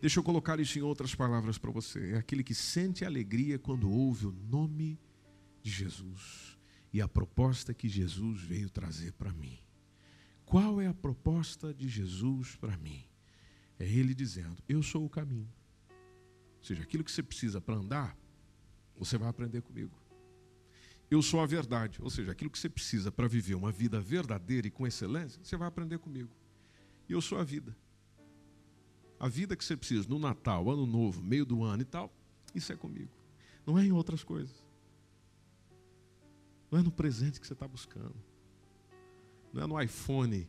Deixa 0.00 0.18
eu 0.18 0.24
colocar 0.24 0.58
isso 0.58 0.78
em 0.78 0.80
outras 0.80 1.14
palavras 1.14 1.58
para 1.58 1.70
você. 1.70 2.12
É 2.12 2.16
aquele 2.16 2.42
que 2.42 2.54
sente 2.54 3.04
alegria 3.04 3.58
quando 3.58 3.90
ouve 3.90 4.24
o 4.24 4.32
nome 4.32 4.98
de 5.62 5.70
Jesus 5.70 6.58
e 6.90 7.02
a 7.02 7.06
proposta 7.06 7.74
que 7.74 7.86
Jesus 7.86 8.40
veio 8.40 8.70
trazer 8.70 9.12
para 9.12 9.34
mim. 9.34 9.58
Qual 10.46 10.80
é 10.80 10.86
a 10.86 10.94
proposta 10.94 11.74
de 11.74 11.90
Jesus 11.90 12.56
para 12.56 12.74
mim? 12.78 13.04
É 13.78 13.84
Ele 13.84 14.14
dizendo: 14.14 14.62
Eu 14.66 14.82
sou 14.82 15.04
o 15.04 15.10
caminho. 15.10 15.52
Ou 15.90 16.64
seja, 16.64 16.82
aquilo 16.82 17.04
que 17.04 17.12
você 17.12 17.22
precisa 17.22 17.60
para 17.60 17.74
andar, 17.74 18.23
você 18.98 19.18
vai 19.18 19.28
aprender 19.28 19.62
comigo. 19.62 19.92
Eu 21.10 21.22
sou 21.22 21.40
a 21.40 21.46
verdade, 21.46 22.00
ou 22.02 22.10
seja, 22.10 22.32
aquilo 22.32 22.50
que 22.50 22.58
você 22.58 22.68
precisa 22.68 23.12
para 23.12 23.28
viver 23.28 23.54
uma 23.54 23.70
vida 23.70 24.00
verdadeira 24.00 24.66
e 24.66 24.70
com 24.70 24.86
excelência, 24.86 25.40
você 25.42 25.56
vai 25.56 25.68
aprender 25.68 25.98
comigo. 25.98 26.30
E 27.08 27.12
eu 27.12 27.20
sou 27.20 27.38
a 27.38 27.44
vida. 27.44 27.76
A 29.18 29.28
vida 29.28 29.56
que 29.56 29.64
você 29.64 29.76
precisa 29.76 30.08
no 30.08 30.18
Natal, 30.18 30.70
Ano 30.70 30.86
Novo, 30.86 31.22
meio 31.22 31.44
do 31.44 31.62
ano 31.62 31.82
e 31.82 31.84
tal, 31.84 32.12
isso 32.54 32.72
é 32.72 32.76
comigo. 32.76 33.10
Não 33.66 33.78
é 33.78 33.84
em 33.84 33.92
outras 33.92 34.24
coisas. 34.24 34.64
Não 36.70 36.78
é 36.78 36.82
no 36.82 36.90
presente 36.90 37.40
que 37.40 37.46
você 37.46 37.52
está 37.52 37.68
buscando. 37.68 38.16
Não 39.52 39.62
é 39.62 39.66
no 39.66 39.80
iPhone 39.80 40.48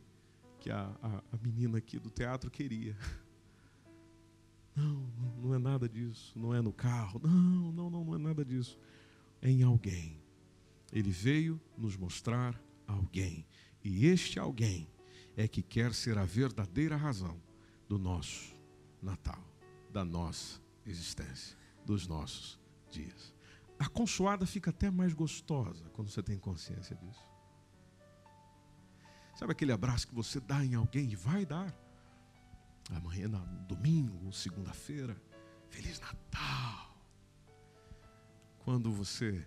que 0.60 0.72
a, 0.72 0.92
a, 1.02 1.24
a 1.32 1.38
menina 1.42 1.78
aqui 1.78 2.00
do 2.00 2.10
teatro 2.10 2.50
queria. 2.50 2.98
Não, 4.76 5.10
não 5.42 5.56
é 5.56 5.58
nada 5.58 5.88
disso. 5.88 6.38
Não 6.38 6.54
é 6.54 6.62
no 6.62 6.74
carro. 6.74 7.20
Não, 7.24 7.72
não, 7.72 7.90
não, 7.90 8.06
não 8.06 8.16
é 8.16 8.18
nada 8.18 8.44
disso. 8.44 8.78
É 9.42 9.50
em 9.50 9.64
alguém. 9.64 10.22
Ele 10.92 11.12
veio 11.12 11.60
nos 11.78 11.96
mostrar 11.96 12.62
alguém. 12.88 13.46
E 13.84 14.06
este 14.06 14.40
alguém 14.40 14.90
é 15.38 15.48
que 15.48 15.62
quer 15.62 15.94
ser 15.94 16.18
a 16.18 16.26
verdadeira 16.26 16.96
razão 16.96 17.42
do 17.88 17.98
nosso 17.98 18.56
Natal, 19.02 19.44
da 19.92 20.04
nossa 20.04 20.60
existência, 20.86 21.58
dos 21.86 22.08
nossos 22.08 22.60
dias. 22.90 23.34
A 23.78 23.88
consoada 23.88 24.46
fica 24.46 24.70
até 24.70 24.90
mais 24.90 25.14
gostosa 25.14 25.90
quando 25.94 26.10
você 26.10 26.24
tem 26.24 26.40
consciência 26.40 26.96
disso. 26.96 27.24
Sabe 29.36 29.52
aquele 29.52 29.74
abraço 29.74 30.08
que 30.08 30.16
você 30.16 30.40
dá 30.40 30.64
em 30.64 30.76
alguém 30.76 31.12
e 31.12 31.16
vai 31.16 31.46
dar? 31.46 31.76
Amanhã, 32.92 33.28
no 33.28 33.64
domingo, 33.66 34.32
segunda-feira. 34.32 35.16
Feliz 35.70 36.00
Natal! 36.00 36.96
Quando 38.60 38.92
você 38.92 39.46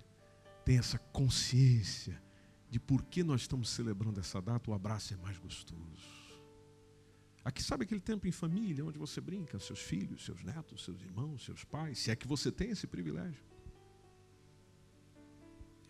tem 0.64 0.78
essa 0.78 0.98
consciência 0.98 2.22
de 2.70 2.78
por 2.78 3.02
que 3.04 3.22
nós 3.22 3.42
estamos 3.42 3.70
celebrando 3.70 4.20
essa 4.20 4.40
data, 4.40 4.70
o 4.70 4.74
abraço 4.74 5.14
é 5.14 5.16
mais 5.16 5.38
gostoso. 5.38 6.28
Aqui 7.44 7.62
sabe 7.62 7.84
aquele 7.84 8.00
tempo 8.00 8.26
em 8.26 8.32
família, 8.32 8.84
onde 8.84 8.98
você 8.98 9.20
brinca, 9.20 9.58
seus 9.58 9.80
filhos, 9.80 10.24
seus 10.24 10.42
netos, 10.42 10.84
seus 10.84 11.00
irmãos, 11.00 11.44
seus 11.44 11.64
pais, 11.64 11.98
se 11.98 12.10
é 12.10 12.16
que 12.16 12.28
você 12.28 12.52
tem 12.52 12.70
esse 12.70 12.86
privilégio. 12.86 13.42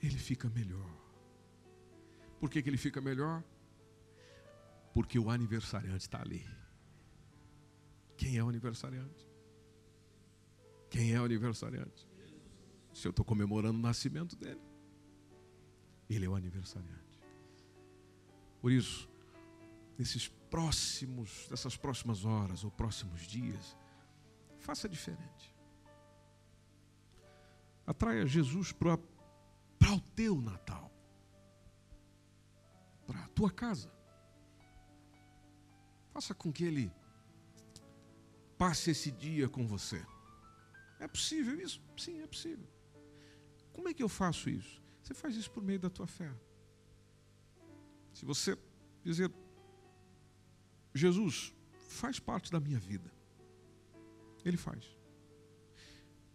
Ele 0.01 0.17
fica 0.17 0.49
melhor. 0.49 0.89
Por 2.39 2.49
que, 2.49 2.63
que 2.63 2.71
ele 2.71 2.77
fica 2.77 3.01
melhor? 3.01 3.43
Porque 4.95 5.19
o 5.19 5.29
aniversariante 5.29 6.03
está 6.03 6.21
ali. 6.21 6.47
Quem 8.19 8.37
é 8.37 8.43
o 8.43 8.49
aniversariante? 8.49 9.27
Quem 10.91 11.15
é 11.15 11.21
o 11.21 11.25
aniversariante? 11.25 12.07
Se 12.93 13.07
eu 13.07 13.11
estou 13.11 13.25
comemorando 13.25 13.79
o 13.79 13.83
nascimento 13.83 14.35
dele, 14.35 14.61
ele 16.11 16.27
é 16.27 16.29
o 16.29 16.35
aniversariante. 16.35 17.23
Por 18.61 18.73
isso, 18.73 19.09
nesses 19.97 20.27
próximos, 20.27 21.47
dessas 21.49 21.77
próximas 21.77 22.25
horas 22.25 22.65
ou 22.65 22.73
próximos 22.73 23.21
dias, 23.21 23.77
faça 24.59 24.89
diferente. 24.89 25.55
Atraia 27.87 28.27
Jesus 28.27 28.73
para 28.73 28.95
o 28.95 30.01
teu 30.17 30.41
Natal, 30.41 30.91
para 33.07 33.25
a 33.25 33.29
tua 33.29 33.51
casa. 33.51 33.93
Faça 36.13 36.35
com 36.35 36.53
que 36.53 36.65
ele 36.65 36.93
passe 38.59 38.91
esse 38.91 39.11
dia 39.11 39.49
com 39.49 39.67
você. 39.67 40.05
É 40.99 41.07
possível 41.07 41.59
isso? 41.61 41.81
Sim, 41.97 42.21
é 42.21 42.27
possível. 42.27 42.67
Como 43.73 43.89
é 43.89 43.95
que 43.95 44.03
eu 44.03 44.09
faço 44.09 44.51
isso? 44.51 44.83
Você 45.03 45.15
faz 45.15 45.37
isso 45.37 45.51
por 45.51 45.63
meio 45.63 45.79
da 45.79 45.89
tua 45.89 46.07
fé. 46.07 46.31
Se 48.13 48.25
você 48.25 48.59
dizer, 49.05 49.33
Jesus 50.93 51.55
faz 51.89 52.19
parte 52.19 52.51
da 52.51 52.59
minha 52.59 52.79
vida, 52.79 53.11
Ele 54.45 54.57
faz. 54.57 54.85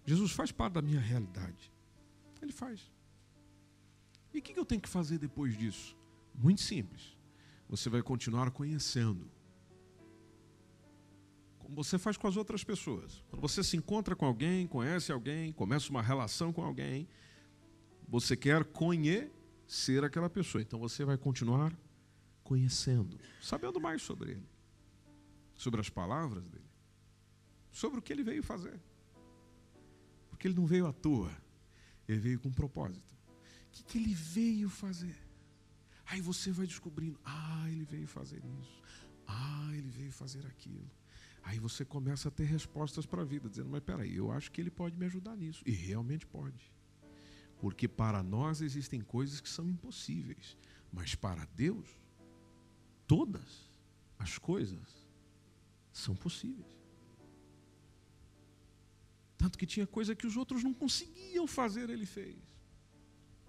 Jesus 0.05 0.31
faz 0.31 0.51
parte 0.51 0.73
da 0.73 0.81
minha 0.81 0.99
realidade, 0.99 1.71
Ele 2.41 2.53
faz. 2.53 2.89
E 4.33 4.39
o 4.39 4.41
que 4.41 4.57
eu 4.57 4.65
tenho 4.65 4.81
que 4.81 4.89
fazer 4.89 5.19
depois 5.19 5.57
disso? 5.57 5.95
Muito 6.33 6.61
simples. 6.61 7.17
Você 7.69 7.89
vai 7.89 8.01
continuar 8.01 8.49
conhecendo. 8.51 9.29
Você 11.73 11.97
faz 11.97 12.17
com 12.17 12.27
as 12.27 12.37
outras 12.37 12.63
pessoas. 12.63 13.23
Quando 13.29 13.41
você 13.41 13.63
se 13.63 13.75
encontra 13.75 14.15
com 14.15 14.25
alguém, 14.25 14.67
conhece 14.67 15.11
alguém, 15.11 15.51
começa 15.51 15.89
uma 15.89 16.01
relação 16.01 16.53
com 16.53 16.63
alguém, 16.63 17.07
você 18.07 18.37
quer 18.37 18.63
conhecer 18.63 20.03
aquela 20.03 20.29
pessoa. 20.29 20.61
Então 20.61 20.79
você 20.79 21.03
vai 21.03 21.17
continuar 21.17 21.75
conhecendo, 22.43 23.17
sabendo 23.41 23.79
mais 23.79 24.01
sobre 24.01 24.31
ele, 24.31 24.49
sobre 25.55 25.79
as 25.79 25.89
palavras 25.89 26.47
dele, 26.47 26.69
sobre 27.71 27.99
o 27.99 28.01
que 28.01 28.13
ele 28.13 28.23
veio 28.23 28.43
fazer. 28.43 28.79
Porque 30.29 30.47
ele 30.47 30.55
não 30.55 30.65
veio 30.65 30.85
à 30.85 30.93
toa, 30.93 31.31
ele 32.07 32.19
veio 32.19 32.39
com 32.39 32.49
um 32.49 32.53
propósito. 32.53 33.13
O 33.67 33.71
que, 33.71 33.83
que 33.83 33.97
ele 33.97 34.13
veio 34.13 34.69
fazer? 34.69 35.17
Aí 36.05 36.21
você 36.21 36.51
vai 36.51 36.67
descobrindo: 36.67 37.19
ah, 37.23 37.65
ele 37.71 37.85
veio 37.85 38.07
fazer 38.07 38.43
isso, 38.61 38.81
ah, 39.25 39.69
ele 39.73 39.89
veio 39.89 40.11
fazer 40.11 40.45
aquilo. 40.45 40.89
Aí 41.43 41.59
você 41.59 41.83
começa 41.83 42.29
a 42.29 42.31
ter 42.31 42.45
respostas 42.45 43.05
para 43.05 43.21
a 43.21 43.25
vida, 43.25 43.49
dizendo: 43.49 43.69
mas 43.69 43.83
peraí, 43.83 44.15
eu 44.15 44.31
acho 44.31 44.51
que 44.51 44.61
ele 44.61 44.71
pode 44.71 44.97
me 44.97 45.05
ajudar 45.05 45.35
nisso. 45.35 45.61
E 45.65 45.71
realmente 45.71 46.25
pode. 46.25 46.71
Porque 47.59 47.87
para 47.87 48.23
nós 48.23 48.61
existem 48.61 49.01
coisas 49.01 49.39
que 49.39 49.49
são 49.49 49.69
impossíveis, 49.69 50.57
mas 50.91 51.15
para 51.15 51.45
Deus, 51.53 51.87
todas 53.05 53.69
as 54.17 54.37
coisas 54.37 55.07
são 55.91 56.15
possíveis. 56.15 56.81
Tanto 59.37 59.57
que 59.57 59.65
tinha 59.65 59.85
coisa 59.85 60.15
que 60.15 60.25
os 60.25 60.37
outros 60.37 60.63
não 60.63 60.73
conseguiam 60.73 61.45
fazer, 61.45 61.89
ele 61.89 62.05
fez. 62.05 62.37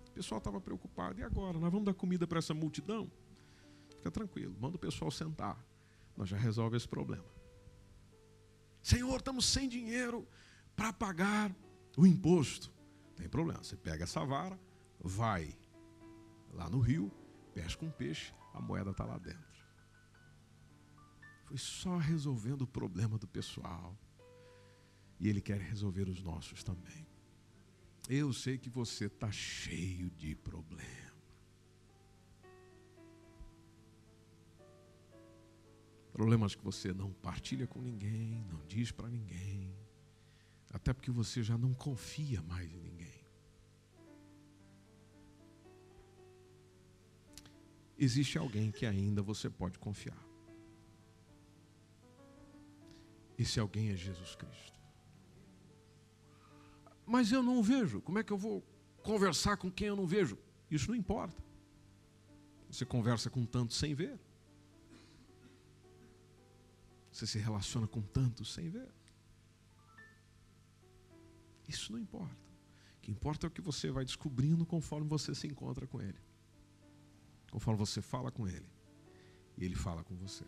O 0.09 0.11
pessoal 0.11 0.39
estava 0.39 0.61
preocupado. 0.61 1.21
E 1.21 1.23
agora? 1.23 1.59
Nós 1.59 1.71
vamos 1.71 1.87
dar 1.87 1.95
comida 1.95 2.27
para 2.27 2.39
essa 2.39 2.53
multidão? 2.53 3.11
Fica 3.97 4.11
tranquilo, 4.11 4.57
manda 4.61 4.77
o 4.77 4.79
pessoal 4.79 5.11
sentar. 5.11 5.65
Nós 6.17 6.29
já 6.29 6.37
resolve 6.37 6.77
esse 6.77 6.89
problema. 6.89 7.34
Senhor, 8.85 9.17
estamos 9.17 9.47
sem 9.47 9.67
dinheiro 9.67 10.29
para 10.77 10.93
pagar 10.93 11.51
o 11.97 12.07
imposto. 12.07 12.71
Tem 13.17 13.27
problema. 13.27 13.65
Você 13.65 13.79
pega 13.79 14.05
essa 14.05 14.23
vara, 14.27 14.61
vai 15.01 15.57
lá 16.53 16.69
no 16.69 16.81
rio, 16.81 17.11
pesca 17.55 17.83
um 17.83 17.91
peixe, 17.91 18.35
a 18.53 18.61
moeda 18.61 18.91
está 18.91 19.07
lá 19.07 19.17
dentro. 19.17 19.65
Foi 21.47 21.57
só 21.57 21.97
resolvendo 21.97 22.63
o 22.63 22.67
problema 22.67 23.17
do 23.17 23.27
pessoal. 23.27 23.99
E 25.19 25.31
Ele 25.31 25.41
quer 25.41 25.63
resolver 25.63 26.07
os 26.07 26.23
nossos 26.23 26.63
também. 26.63 27.07
Eu 28.07 28.35
sei 28.35 28.59
que 28.59 28.69
você 28.69 29.07
está 29.07 29.33
cheio 29.33 30.11
de 30.11 30.35
problema. 30.35 31.04
Problemas 36.15 36.55
que 36.55 36.63
você 36.63 36.95
não 36.95 37.13
partilha 37.13 37.67
com 37.67 37.81
ninguém, 37.83 38.47
não 38.49 38.65
diz 38.69 38.93
para 38.93 39.09
ninguém. 39.09 39.77
Até 40.73 40.93
porque 40.93 41.11
você 41.11 41.43
já 41.43 41.59
não 41.59 41.75
confia 41.75 42.41
mais 42.43 42.73
em 42.73 42.79
ninguém. 42.79 43.27
Existe 47.99 48.39
alguém 48.39 48.71
que 48.71 48.87
ainda 48.87 49.23
você 49.23 49.51
pode 49.51 49.77
confiar. 49.81 50.25
Esse 53.37 53.59
alguém 53.59 53.91
é 53.91 53.97
Jesus 53.97 54.37
Cristo. 54.37 54.79
Mas 57.05 57.33
eu 57.33 57.43
não 57.43 57.61
vejo. 57.61 58.01
Como 58.01 58.21
é 58.21 58.23
que 58.23 58.33
eu 58.33 58.39
vou 58.39 58.65
conversar 59.03 59.57
com 59.57 59.69
quem 59.69 59.89
eu 59.89 59.97
não 59.97 60.07
vejo? 60.07 60.39
Isso 60.71 60.91
não 60.91 60.97
importa. 60.97 61.43
Você 62.71 62.87
conversa 62.87 63.29
com 63.29 63.45
tanto 63.45 63.75
sem 63.75 63.97
ver. 63.97 64.17
Você 67.15 67.29
se 67.29 67.39
relaciona 67.39 67.87
com 67.87 68.03
tanto 68.03 68.45
sem 68.45 68.69
ver. 68.69 68.93
Isso 71.69 71.93
não 71.93 71.99
importa. 72.01 72.43
O 72.97 73.01
que 73.03 73.13
importa 73.13 73.47
é 73.47 73.49
o 73.49 73.53
que 73.53 73.61
você 73.61 73.89
vai 73.89 74.05
descobrindo 74.05 74.67
conforme 74.67 75.07
você 75.07 75.33
se 75.33 75.47
encontra 75.47 75.87
com 75.87 76.03
Ele. 76.03 76.19
Conforme 77.53 77.79
você 77.79 78.03
fala 78.03 78.33
com 78.33 78.49
Ele. 78.49 78.69
E 79.57 79.65
Ele 79.65 79.77
fala 79.77 80.03
com 80.03 80.17
você. 80.17 80.45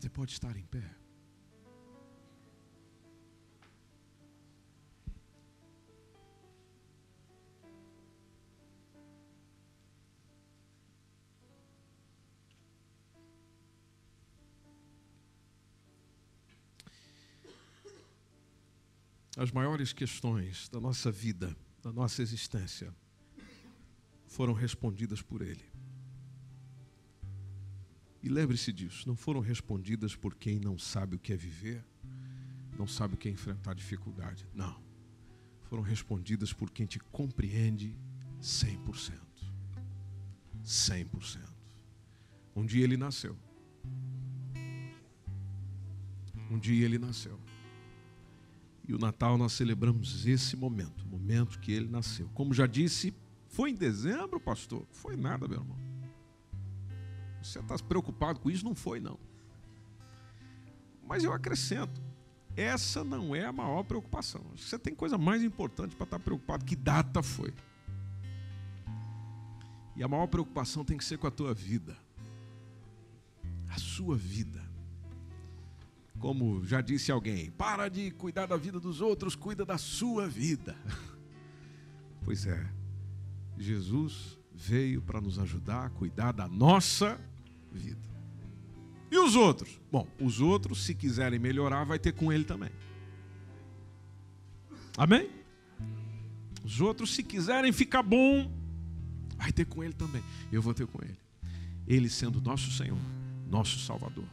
Você 0.00 0.10
pode 0.10 0.32
estar 0.32 0.56
em 0.56 0.66
pé. 0.66 1.05
As 19.36 19.52
maiores 19.52 19.92
questões 19.92 20.68
da 20.70 20.80
nossa 20.80 21.12
vida, 21.12 21.54
da 21.82 21.92
nossa 21.92 22.22
existência, 22.22 22.92
foram 24.26 24.54
respondidas 24.54 25.20
por 25.20 25.42
Ele. 25.42 25.64
E 28.22 28.28
lembre-se 28.28 28.72
disso, 28.72 29.06
não 29.06 29.14
foram 29.14 29.40
respondidas 29.40 30.16
por 30.16 30.34
quem 30.34 30.58
não 30.58 30.78
sabe 30.78 31.14
o 31.14 31.18
que 31.18 31.32
é 31.32 31.36
viver, 31.36 31.84
não 32.78 32.86
sabe 32.86 33.14
o 33.14 33.16
que 33.16 33.28
é 33.28 33.30
enfrentar 33.30 33.74
dificuldade. 33.74 34.48
Não. 34.54 34.82
Foram 35.64 35.82
respondidas 35.82 36.52
por 36.52 36.70
quem 36.70 36.86
te 36.86 36.98
compreende 36.98 37.96
100%. 38.40 39.12
100%. 40.64 41.38
Um 42.54 42.64
dia 42.64 42.84
ele 42.84 42.96
nasceu. 42.96 43.38
Um 46.50 46.58
dia 46.58 46.84
ele 46.84 46.98
nasceu. 46.98 47.38
E 48.88 48.94
o 48.94 48.98
Natal 48.98 49.36
nós 49.36 49.52
celebramos 49.52 50.26
esse 50.26 50.56
momento, 50.56 51.04
o 51.04 51.08
momento 51.08 51.58
que 51.58 51.72
ele 51.72 51.88
nasceu. 51.88 52.28
Como 52.34 52.54
já 52.54 52.66
disse, 52.66 53.12
foi 53.48 53.70
em 53.70 53.74
dezembro, 53.74 54.38
pastor? 54.38 54.86
Foi 54.90 55.16
nada, 55.16 55.48
meu 55.48 55.58
irmão. 55.58 55.76
Você 57.42 57.58
está 57.58 57.76
preocupado 57.78 58.40
com 58.40 58.50
isso? 58.50 58.64
Não 58.64 58.74
foi, 58.74 59.00
não. 59.00 59.18
Mas 61.06 61.24
eu 61.24 61.32
acrescento, 61.32 62.00
essa 62.56 63.04
não 63.04 63.34
é 63.34 63.44
a 63.44 63.52
maior 63.52 63.82
preocupação. 63.84 64.44
Você 64.56 64.78
tem 64.78 64.94
coisa 64.94 65.18
mais 65.18 65.42
importante 65.42 65.94
para 65.94 66.04
estar 66.04 66.18
tá 66.18 66.24
preocupado. 66.24 66.64
Que 66.64 66.74
data 66.74 67.22
foi? 67.22 67.52
E 69.94 70.02
a 70.02 70.08
maior 70.08 70.26
preocupação 70.26 70.84
tem 70.84 70.96
que 70.96 71.04
ser 71.04 71.18
com 71.18 71.26
a 71.26 71.30
tua 71.30 71.54
vida. 71.54 71.96
A 73.68 73.78
sua 73.78 74.16
vida 74.16 74.65
Como 76.18 76.64
já 76.64 76.80
disse 76.80 77.12
alguém, 77.12 77.50
para 77.50 77.88
de 77.88 78.10
cuidar 78.10 78.46
da 78.46 78.56
vida 78.56 78.80
dos 78.80 79.00
outros, 79.00 79.34
cuida 79.34 79.64
da 79.64 79.78
sua 79.78 80.28
vida. 80.28 80.76
Pois 82.24 82.44
é, 82.44 82.68
Jesus 83.56 84.36
veio 84.52 85.00
para 85.00 85.20
nos 85.20 85.38
ajudar 85.38 85.86
a 85.86 85.90
cuidar 85.90 86.32
da 86.32 86.48
nossa 86.48 87.20
vida. 87.70 88.08
E 89.10 89.16
os 89.16 89.36
outros? 89.36 89.80
Bom, 89.92 90.08
os 90.20 90.40
outros, 90.40 90.84
se 90.84 90.92
quiserem 90.92 91.38
melhorar, 91.38 91.84
vai 91.84 92.00
ter 92.00 92.12
com 92.12 92.32
ele 92.32 92.42
também. 92.42 92.70
Amém? 94.96 95.30
Os 96.64 96.80
outros, 96.80 97.14
se 97.14 97.22
quiserem 97.22 97.72
ficar 97.72 98.02
bom, 98.02 98.52
vai 99.36 99.52
ter 99.52 99.64
com 99.64 99.84
ele 99.84 99.92
também. 99.92 100.22
Eu 100.50 100.60
vou 100.60 100.74
ter 100.74 100.86
com 100.86 101.00
ele. 101.04 101.16
Ele 101.86 102.10
sendo 102.10 102.40
nosso 102.40 102.72
Senhor, 102.72 102.98
nosso 103.48 103.78
Salvador, 103.78 104.26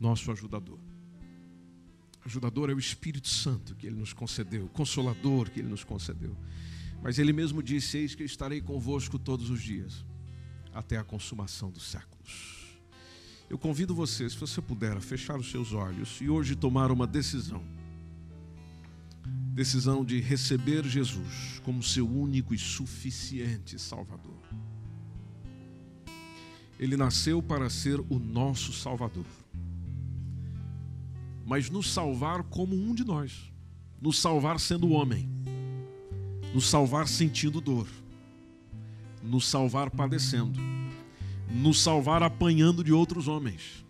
nosso 0.00 0.32
ajudador. 0.32 0.78
Ajudador 2.24 2.70
é 2.70 2.74
o 2.74 2.78
Espírito 2.78 3.28
Santo 3.28 3.74
que 3.74 3.86
ele 3.86 3.96
nos 3.96 4.12
concedeu, 4.12 4.68
consolador 4.68 5.50
que 5.50 5.60
ele 5.60 5.68
nos 5.68 5.84
concedeu. 5.84 6.36
Mas 7.02 7.18
ele 7.18 7.32
mesmo 7.32 7.62
disse: 7.62 7.98
Eis 7.98 8.14
que 8.14 8.22
eu 8.22 8.26
estarei 8.26 8.60
convosco 8.60 9.18
todos 9.18 9.48
os 9.50 9.62
dias, 9.62 10.04
até 10.74 10.96
a 10.96 11.04
consumação 11.04 11.70
dos 11.70 11.84
séculos. 11.84 12.60
Eu 13.48 13.58
convido 13.58 13.94
você, 13.94 14.30
se 14.30 14.36
você 14.36 14.62
puder, 14.62 14.96
a 14.96 15.00
fechar 15.00 15.36
os 15.36 15.50
seus 15.50 15.72
olhos 15.72 16.20
e 16.20 16.28
hoje 16.28 16.54
tomar 16.54 16.92
uma 16.92 17.06
decisão. 17.06 17.64
Decisão 19.52 20.04
de 20.04 20.20
receber 20.20 20.84
Jesus 20.86 21.60
como 21.64 21.82
seu 21.82 22.08
único 22.08 22.54
e 22.54 22.58
suficiente 22.58 23.76
Salvador. 23.78 24.38
Ele 26.78 26.96
nasceu 26.96 27.42
para 27.42 27.68
ser 27.68 27.98
o 28.08 28.18
nosso 28.18 28.72
Salvador, 28.72 29.26
mas 31.50 31.68
nos 31.68 31.92
salvar 31.92 32.44
como 32.44 32.76
um 32.76 32.94
de 32.94 33.04
nós, 33.04 33.52
nos 34.00 34.20
salvar 34.20 34.60
sendo 34.60 34.90
homem, 34.90 35.28
nos 36.54 36.70
salvar 36.70 37.08
sentindo 37.08 37.60
dor, 37.60 37.88
nos 39.20 39.48
salvar 39.48 39.90
padecendo, 39.90 40.60
nos 41.50 41.80
salvar 41.80 42.22
apanhando 42.22 42.84
de 42.84 42.92
outros 42.92 43.26
homens, 43.26 43.84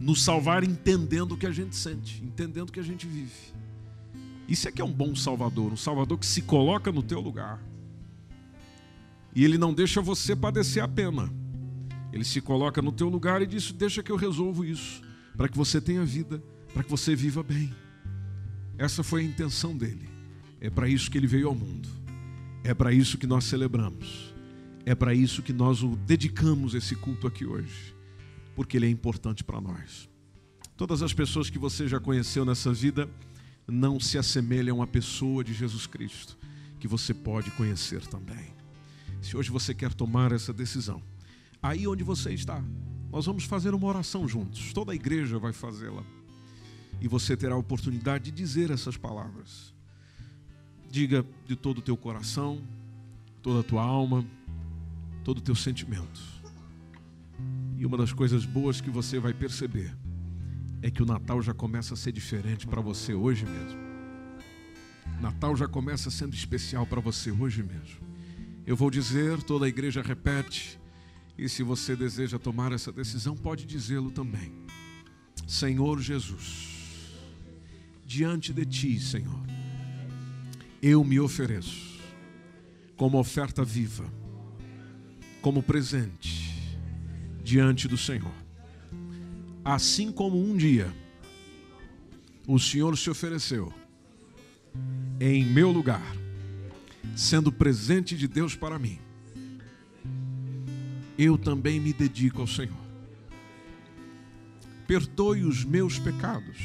nos 0.00 0.22
salvar 0.22 0.64
entendendo 0.64 1.32
o 1.32 1.36
que 1.36 1.44
a 1.44 1.52
gente 1.52 1.76
sente, 1.76 2.24
entendendo 2.24 2.70
o 2.70 2.72
que 2.72 2.80
a 2.80 2.82
gente 2.82 3.06
vive. 3.06 3.52
Isso 4.48 4.66
é 4.66 4.72
que 4.72 4.80
é 4.80 4.84
um 4.86 4.92
bom 4.92 5.14
Salvador, 5.14 5.70
um 5.70 5.76
Salvador 5.76 6.16
que 6.16 6.24
se 6.24 6.40
coloca 6.40 6.90
no 6.90 7.02
teu 7.02 7.20
lugar. 7.20 7.62
E 9.34 9.44
ele 9.44 9.58
não 9.58 9.74
deixa 9.74 10.00
você 10.00 10.34
padecer 10.34 10.82
a 10.82 10.88
pena. 10.88 11.30
Ele 12.10 12.24
se 12.24 12.40
coloca 12.40 12.80
no 12.80 12.90
teu 12.90 13.10
lugar 13.10 13.42
e 13.42 13.46
diz: 13.46 13.70
Deixa 13.70 14.02
que 14.02 14.10
eu 14.10 14.16
resolvo 14.16 14.64
isso, 14.64 15.02
para 15.36 15.48
que 15.48 15.56
você 15.56 15.80
tenha 15.80 16.04
vida, 16.04 16.42
para 16.72 16.82
que 16.82 16.90
você 16.90 17.14
viva 17.14 17.42
bem. 17.42 17.74
Essa 18.78 19.02
foi 19.02 19.20
a 19.20 19.24
intenção 19.24 19.76
dele. 19.76 20.08
É 20.60 20.70
para 20.70 20.88
isso 20.88 21.10
que 21.10 21.18
ele 21.18 21.26
veio 21.26 21.48
ao 21.48 21.54
mundo. 21.54 21.88
É 22.64 22.74
para 22.74 22.92
isso 22.92 23.18
que 23.18 23.26
nós 23.26 23.44
celebramos. 23.44 24.34
É 24.84 24.94
para 24.94 25.14
isso 25.14 25.42
que 25.42 25.52
nós 25.52 25.82
o 25.82 25.96
dedicamos 25.96 26.74
esse 26.74 26.94
culto 26.94 27.26
aqui 27.26 27.44
hoje. 27.44 27.94
Porque 28.54 28.76
ele 28.76 28.86
é 28.86 28.90
importante 28.90 29.44
para 29.44 29.60
nós. 29.60 30.08
Todas 30.76 31.02
as 31.02 31.12
pessoas 31.12 31.48
que 31.48 31.58
você 31.58 31.88
já 31.88 31.98
conheceu 31.98 32.44
nessa 32.44 32.72
vida 32.72 33.08
não 33.66 33.98
se 33.98 34.18
assemelham 34.18 34.82
à 34.82 34.86
pessoa 34.86 35.42
de 35.42 35.52
Jesus 35.52 35.86
Cristo, 35.86 36.38
que 36.78 36.86
você 36.86 37.12
pode 37.12 37.50
conhecer 37.52 38.06
também. 38.06 38.54
Se 39.20 39.36
hoje 39.36 39.50
você 39.50 39.74
quer 39.74 39.92
tomar 39.92 40.32
essa 40.32 40.52
decisão, 40.52 41.02
aí 41.62 41.86
onde 41.86 42.04
você 42.04 42.32
está, 42.32 42.62
nós 43.10 43.26
vamos 43.26 43.44
fazer 43.44 43.74
uma 43.74 43.86
oração 43.86 44.26
juntos. 44.28 44.72
Toda 44.72 44.92
a 44.92 44.94
igreja 44.94 45.38
vai 45.38 45.52
fazê-la. 45.52 46.04
E 47.00 47.08
você 47.08 47.36
terá 47.36 47.54
a 47.54 47.58
oportunidade 47.58 48.24
de 48.24 48.30
dizer 48.30 48.70
essas 48.70 48.96
palavras. 48.96 49.74
Diga 50.90 51.24
de 51.46 51.56
todo 51.56 51.78
o 51.78 51.82
teu 51.82 51.96
coração, 51.96 52.60
toda 53.42 53.60
a 53.60 53.62
tua 53.62 53.82
alma, 53.82 54.24
todo 55.24 55.38
o 55.38 55.42
teu 55.42 55.54
sentimento. 55.54 56.20
E 57.76 57.84
uma 57.84 57.96
das 57.96 58.12
coisas 58.12 58.44
boas 58.46 58.80
que 58.80 58.90
você 58.90 59.18
vai 59.18 59.34
perceber 59.34 59.94
é 60.82 60.90
que 60.90 61.02
o 61.02 61.06
Natal 61.06 61.42
já 61.42 61.52
começa 61.52 61.94
a 61.94 61.96
ser 61.96 62.12
diferente 62.12 62.66
para 62.66 62.80
você 62.80 63.12
hoje 63.14 63.44
mesmo. 63.44 63.78
Natal 65.20 65.56
já 65.56 65.66
começa 65.66 66.10
sendo 66.10 66.34
especial 66.34 66.86
para 66.86 67.00
você 67.00 67.30
hoje 67.30 67.62
mesmo. 67.62 68.06
Eu 68.66 68.76
vou 68.76 68.90
dizer, 68.90 69.42
toda 69.42 69.66
a 69.66 69.68
igreja 69.68 70.02
repete, 70.02 70.78
e 71.38 71.48
se 71.48 71.62
você 71.62 71.94
deseja 71.94 72.38
tomar 72.38 72.72
essa 72.72 72.90
decisão, 72.90 73.36
pode 73.36 73.66
dizê-lo 73.66 74.10
também. 74.10 74.52
Senhor 75.46 76.00
Jesus, 76.00 77.12
diante 78.04 78.52
de 78.52 78.64
ti, 78.64 78.98
Senhor, 78.98 79.42
eu 80.82 81.04
me 81.04 81.20
ofereço 81.20 82.00
como 82.96 83.18
oferta 83.18 83.64
viva, 83.64 84.10
como 85.42 85.62
presente 85.62 86.52
diante 87.44 87.86
do 87.86 87.96
Senhor. 87.96 88.34
Assim 89.64 90.10
como 90.10 90.42
um 90.42 90.56
dia 90.56 90.92
o 92.46 92.58
Senhor 92.58 92.96
se 92.96 93.10
ofereceu 93.10 93.72
em 95.20 95.44
meu 95.44 95.70
lugar 95.72 96.16
sendo 97.14 97.50
presente 97.50 98.16
de 98.16 98.28
Deus 98.28 98.54
para 98.54 98.78
mim, 98.78 98.98
eu 101.18 101.36
também 101.38 101.80
me 101.80 101.92
dedico 101.92 102.40
ao 102.40 102.46
Senhor. 102.46 102.76
Perdoe 104.86 105.44
os 105.44 105.64
meus 105.64 105.98
pecados. 105.98 106.58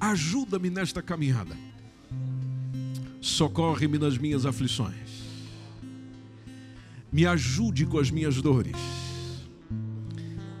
Ajuda-me 0.00 0.70
nesta 0.70 1.02
caminhada. 1.02 1.56
Socorre-me 3.20 3.98
nas 3.98 4.16
minhas 4.16 4.46
aflições. 4.46 5.18
Me 7.12 7.26
ajude 7.26 7.84
com 7.84 7.98
as 7.98 8.10
minhas 8.10 8.40
dores. 8.40 8.76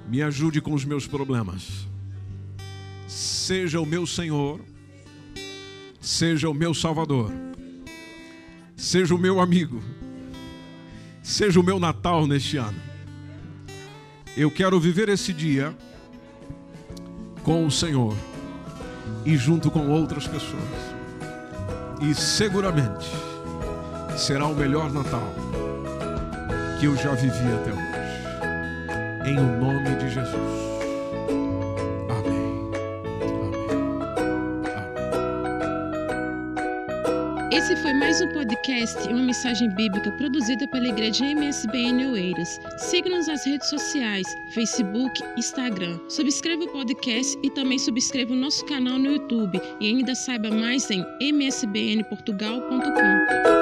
Me 0.08 0.22
ajude 0.22 0.60
com 0.60 0.74
os 0.74 0.84
meus 0.84 1.06
problemas. 1.06 1.86
Seja 3.06 3.80
o 3.80 3.86
meu 3.86 4.06
Senhor, 4.06 4.60
seja 6.00 6.48
o 6.48 6.54
meu 6.54 6.74
Salvador 6.74 7.32
seja 8.78 9.12
o 9.12 9.18
meu 9.18 9.40
amigo, 9.40 9.82
seja 11.28 11.60
o 11.60 11.62
meu 11.62 11.78
Natal 11.78 12.26
neste 12.26 12.56
ano. 12.56 12.80
Eu 14.34 14.50
quero 14.50 14.80
viver 14.80 15.10
esse 15.10 15.32
dia 15.32 15.76
com 17.42 17.66
o 17.66 17.70
Senhor 17.70 18.16
e 19.26 19.36
junto 19.36 19.70
com 19.70 19.90
outras 19.90 20.26
pessoas. 20.26 20.62
E 22.00 22.14
seguramente 22.14 23.06
será 24.16 24.46
o 24.46 24.54
melhor 24.54 24.90
Natal 24.90 25.34
que 26.80 26.86
eu 26.86 26.96
já 26.96 27.12
vivi 27.12 27.52
até 27.52 27.72
hoje. 27.72 29.30
Em 29.30 29.38
o 29.38 29.60
nome 29.60 29.96
de 29.96 30.10
Jesus. 30.10 30.47
Esse 37.68 37.82
foi 37.82 37.92
mais 37.92 38.18
um 38.22 38.28
podcast 38.28 39.06
e 39.06 39.12
uma 39.12 39.24
mensagem 39.24 39.68
bíblica 39.68 40.10
produzida 40.12 40.66
pela 40.68 40.88
Igreja 40.88 41.26
MSBN 41.26 42.12
Oeiras. 42.12 42.58
Siga-nos 42.78 43.26
nas 43.26 43.44
redes 43.44 43.68
sociais, 43.68 44.26
Facebook, 44.54 45.22
Instagram. 45.36 46.00
Subscreva 46.08 46.64
o 46.64 46.72
podcast 46.72 47.38
e 47.42 47.50
também 47.50 47.78
subscreva 47.78 48.32
o 48.32 48.36
nosso 48.36 48.64
canal 48.64 48.98
no 48.98 49.12
YouTube. 49.12 49.60
E 49.80 49.86
ainda 49.86 50.14
saiba 50.14 50.50
mais 50.50 50.90
em 50.90 51.04
msbnportugal.com. 51.20 53.57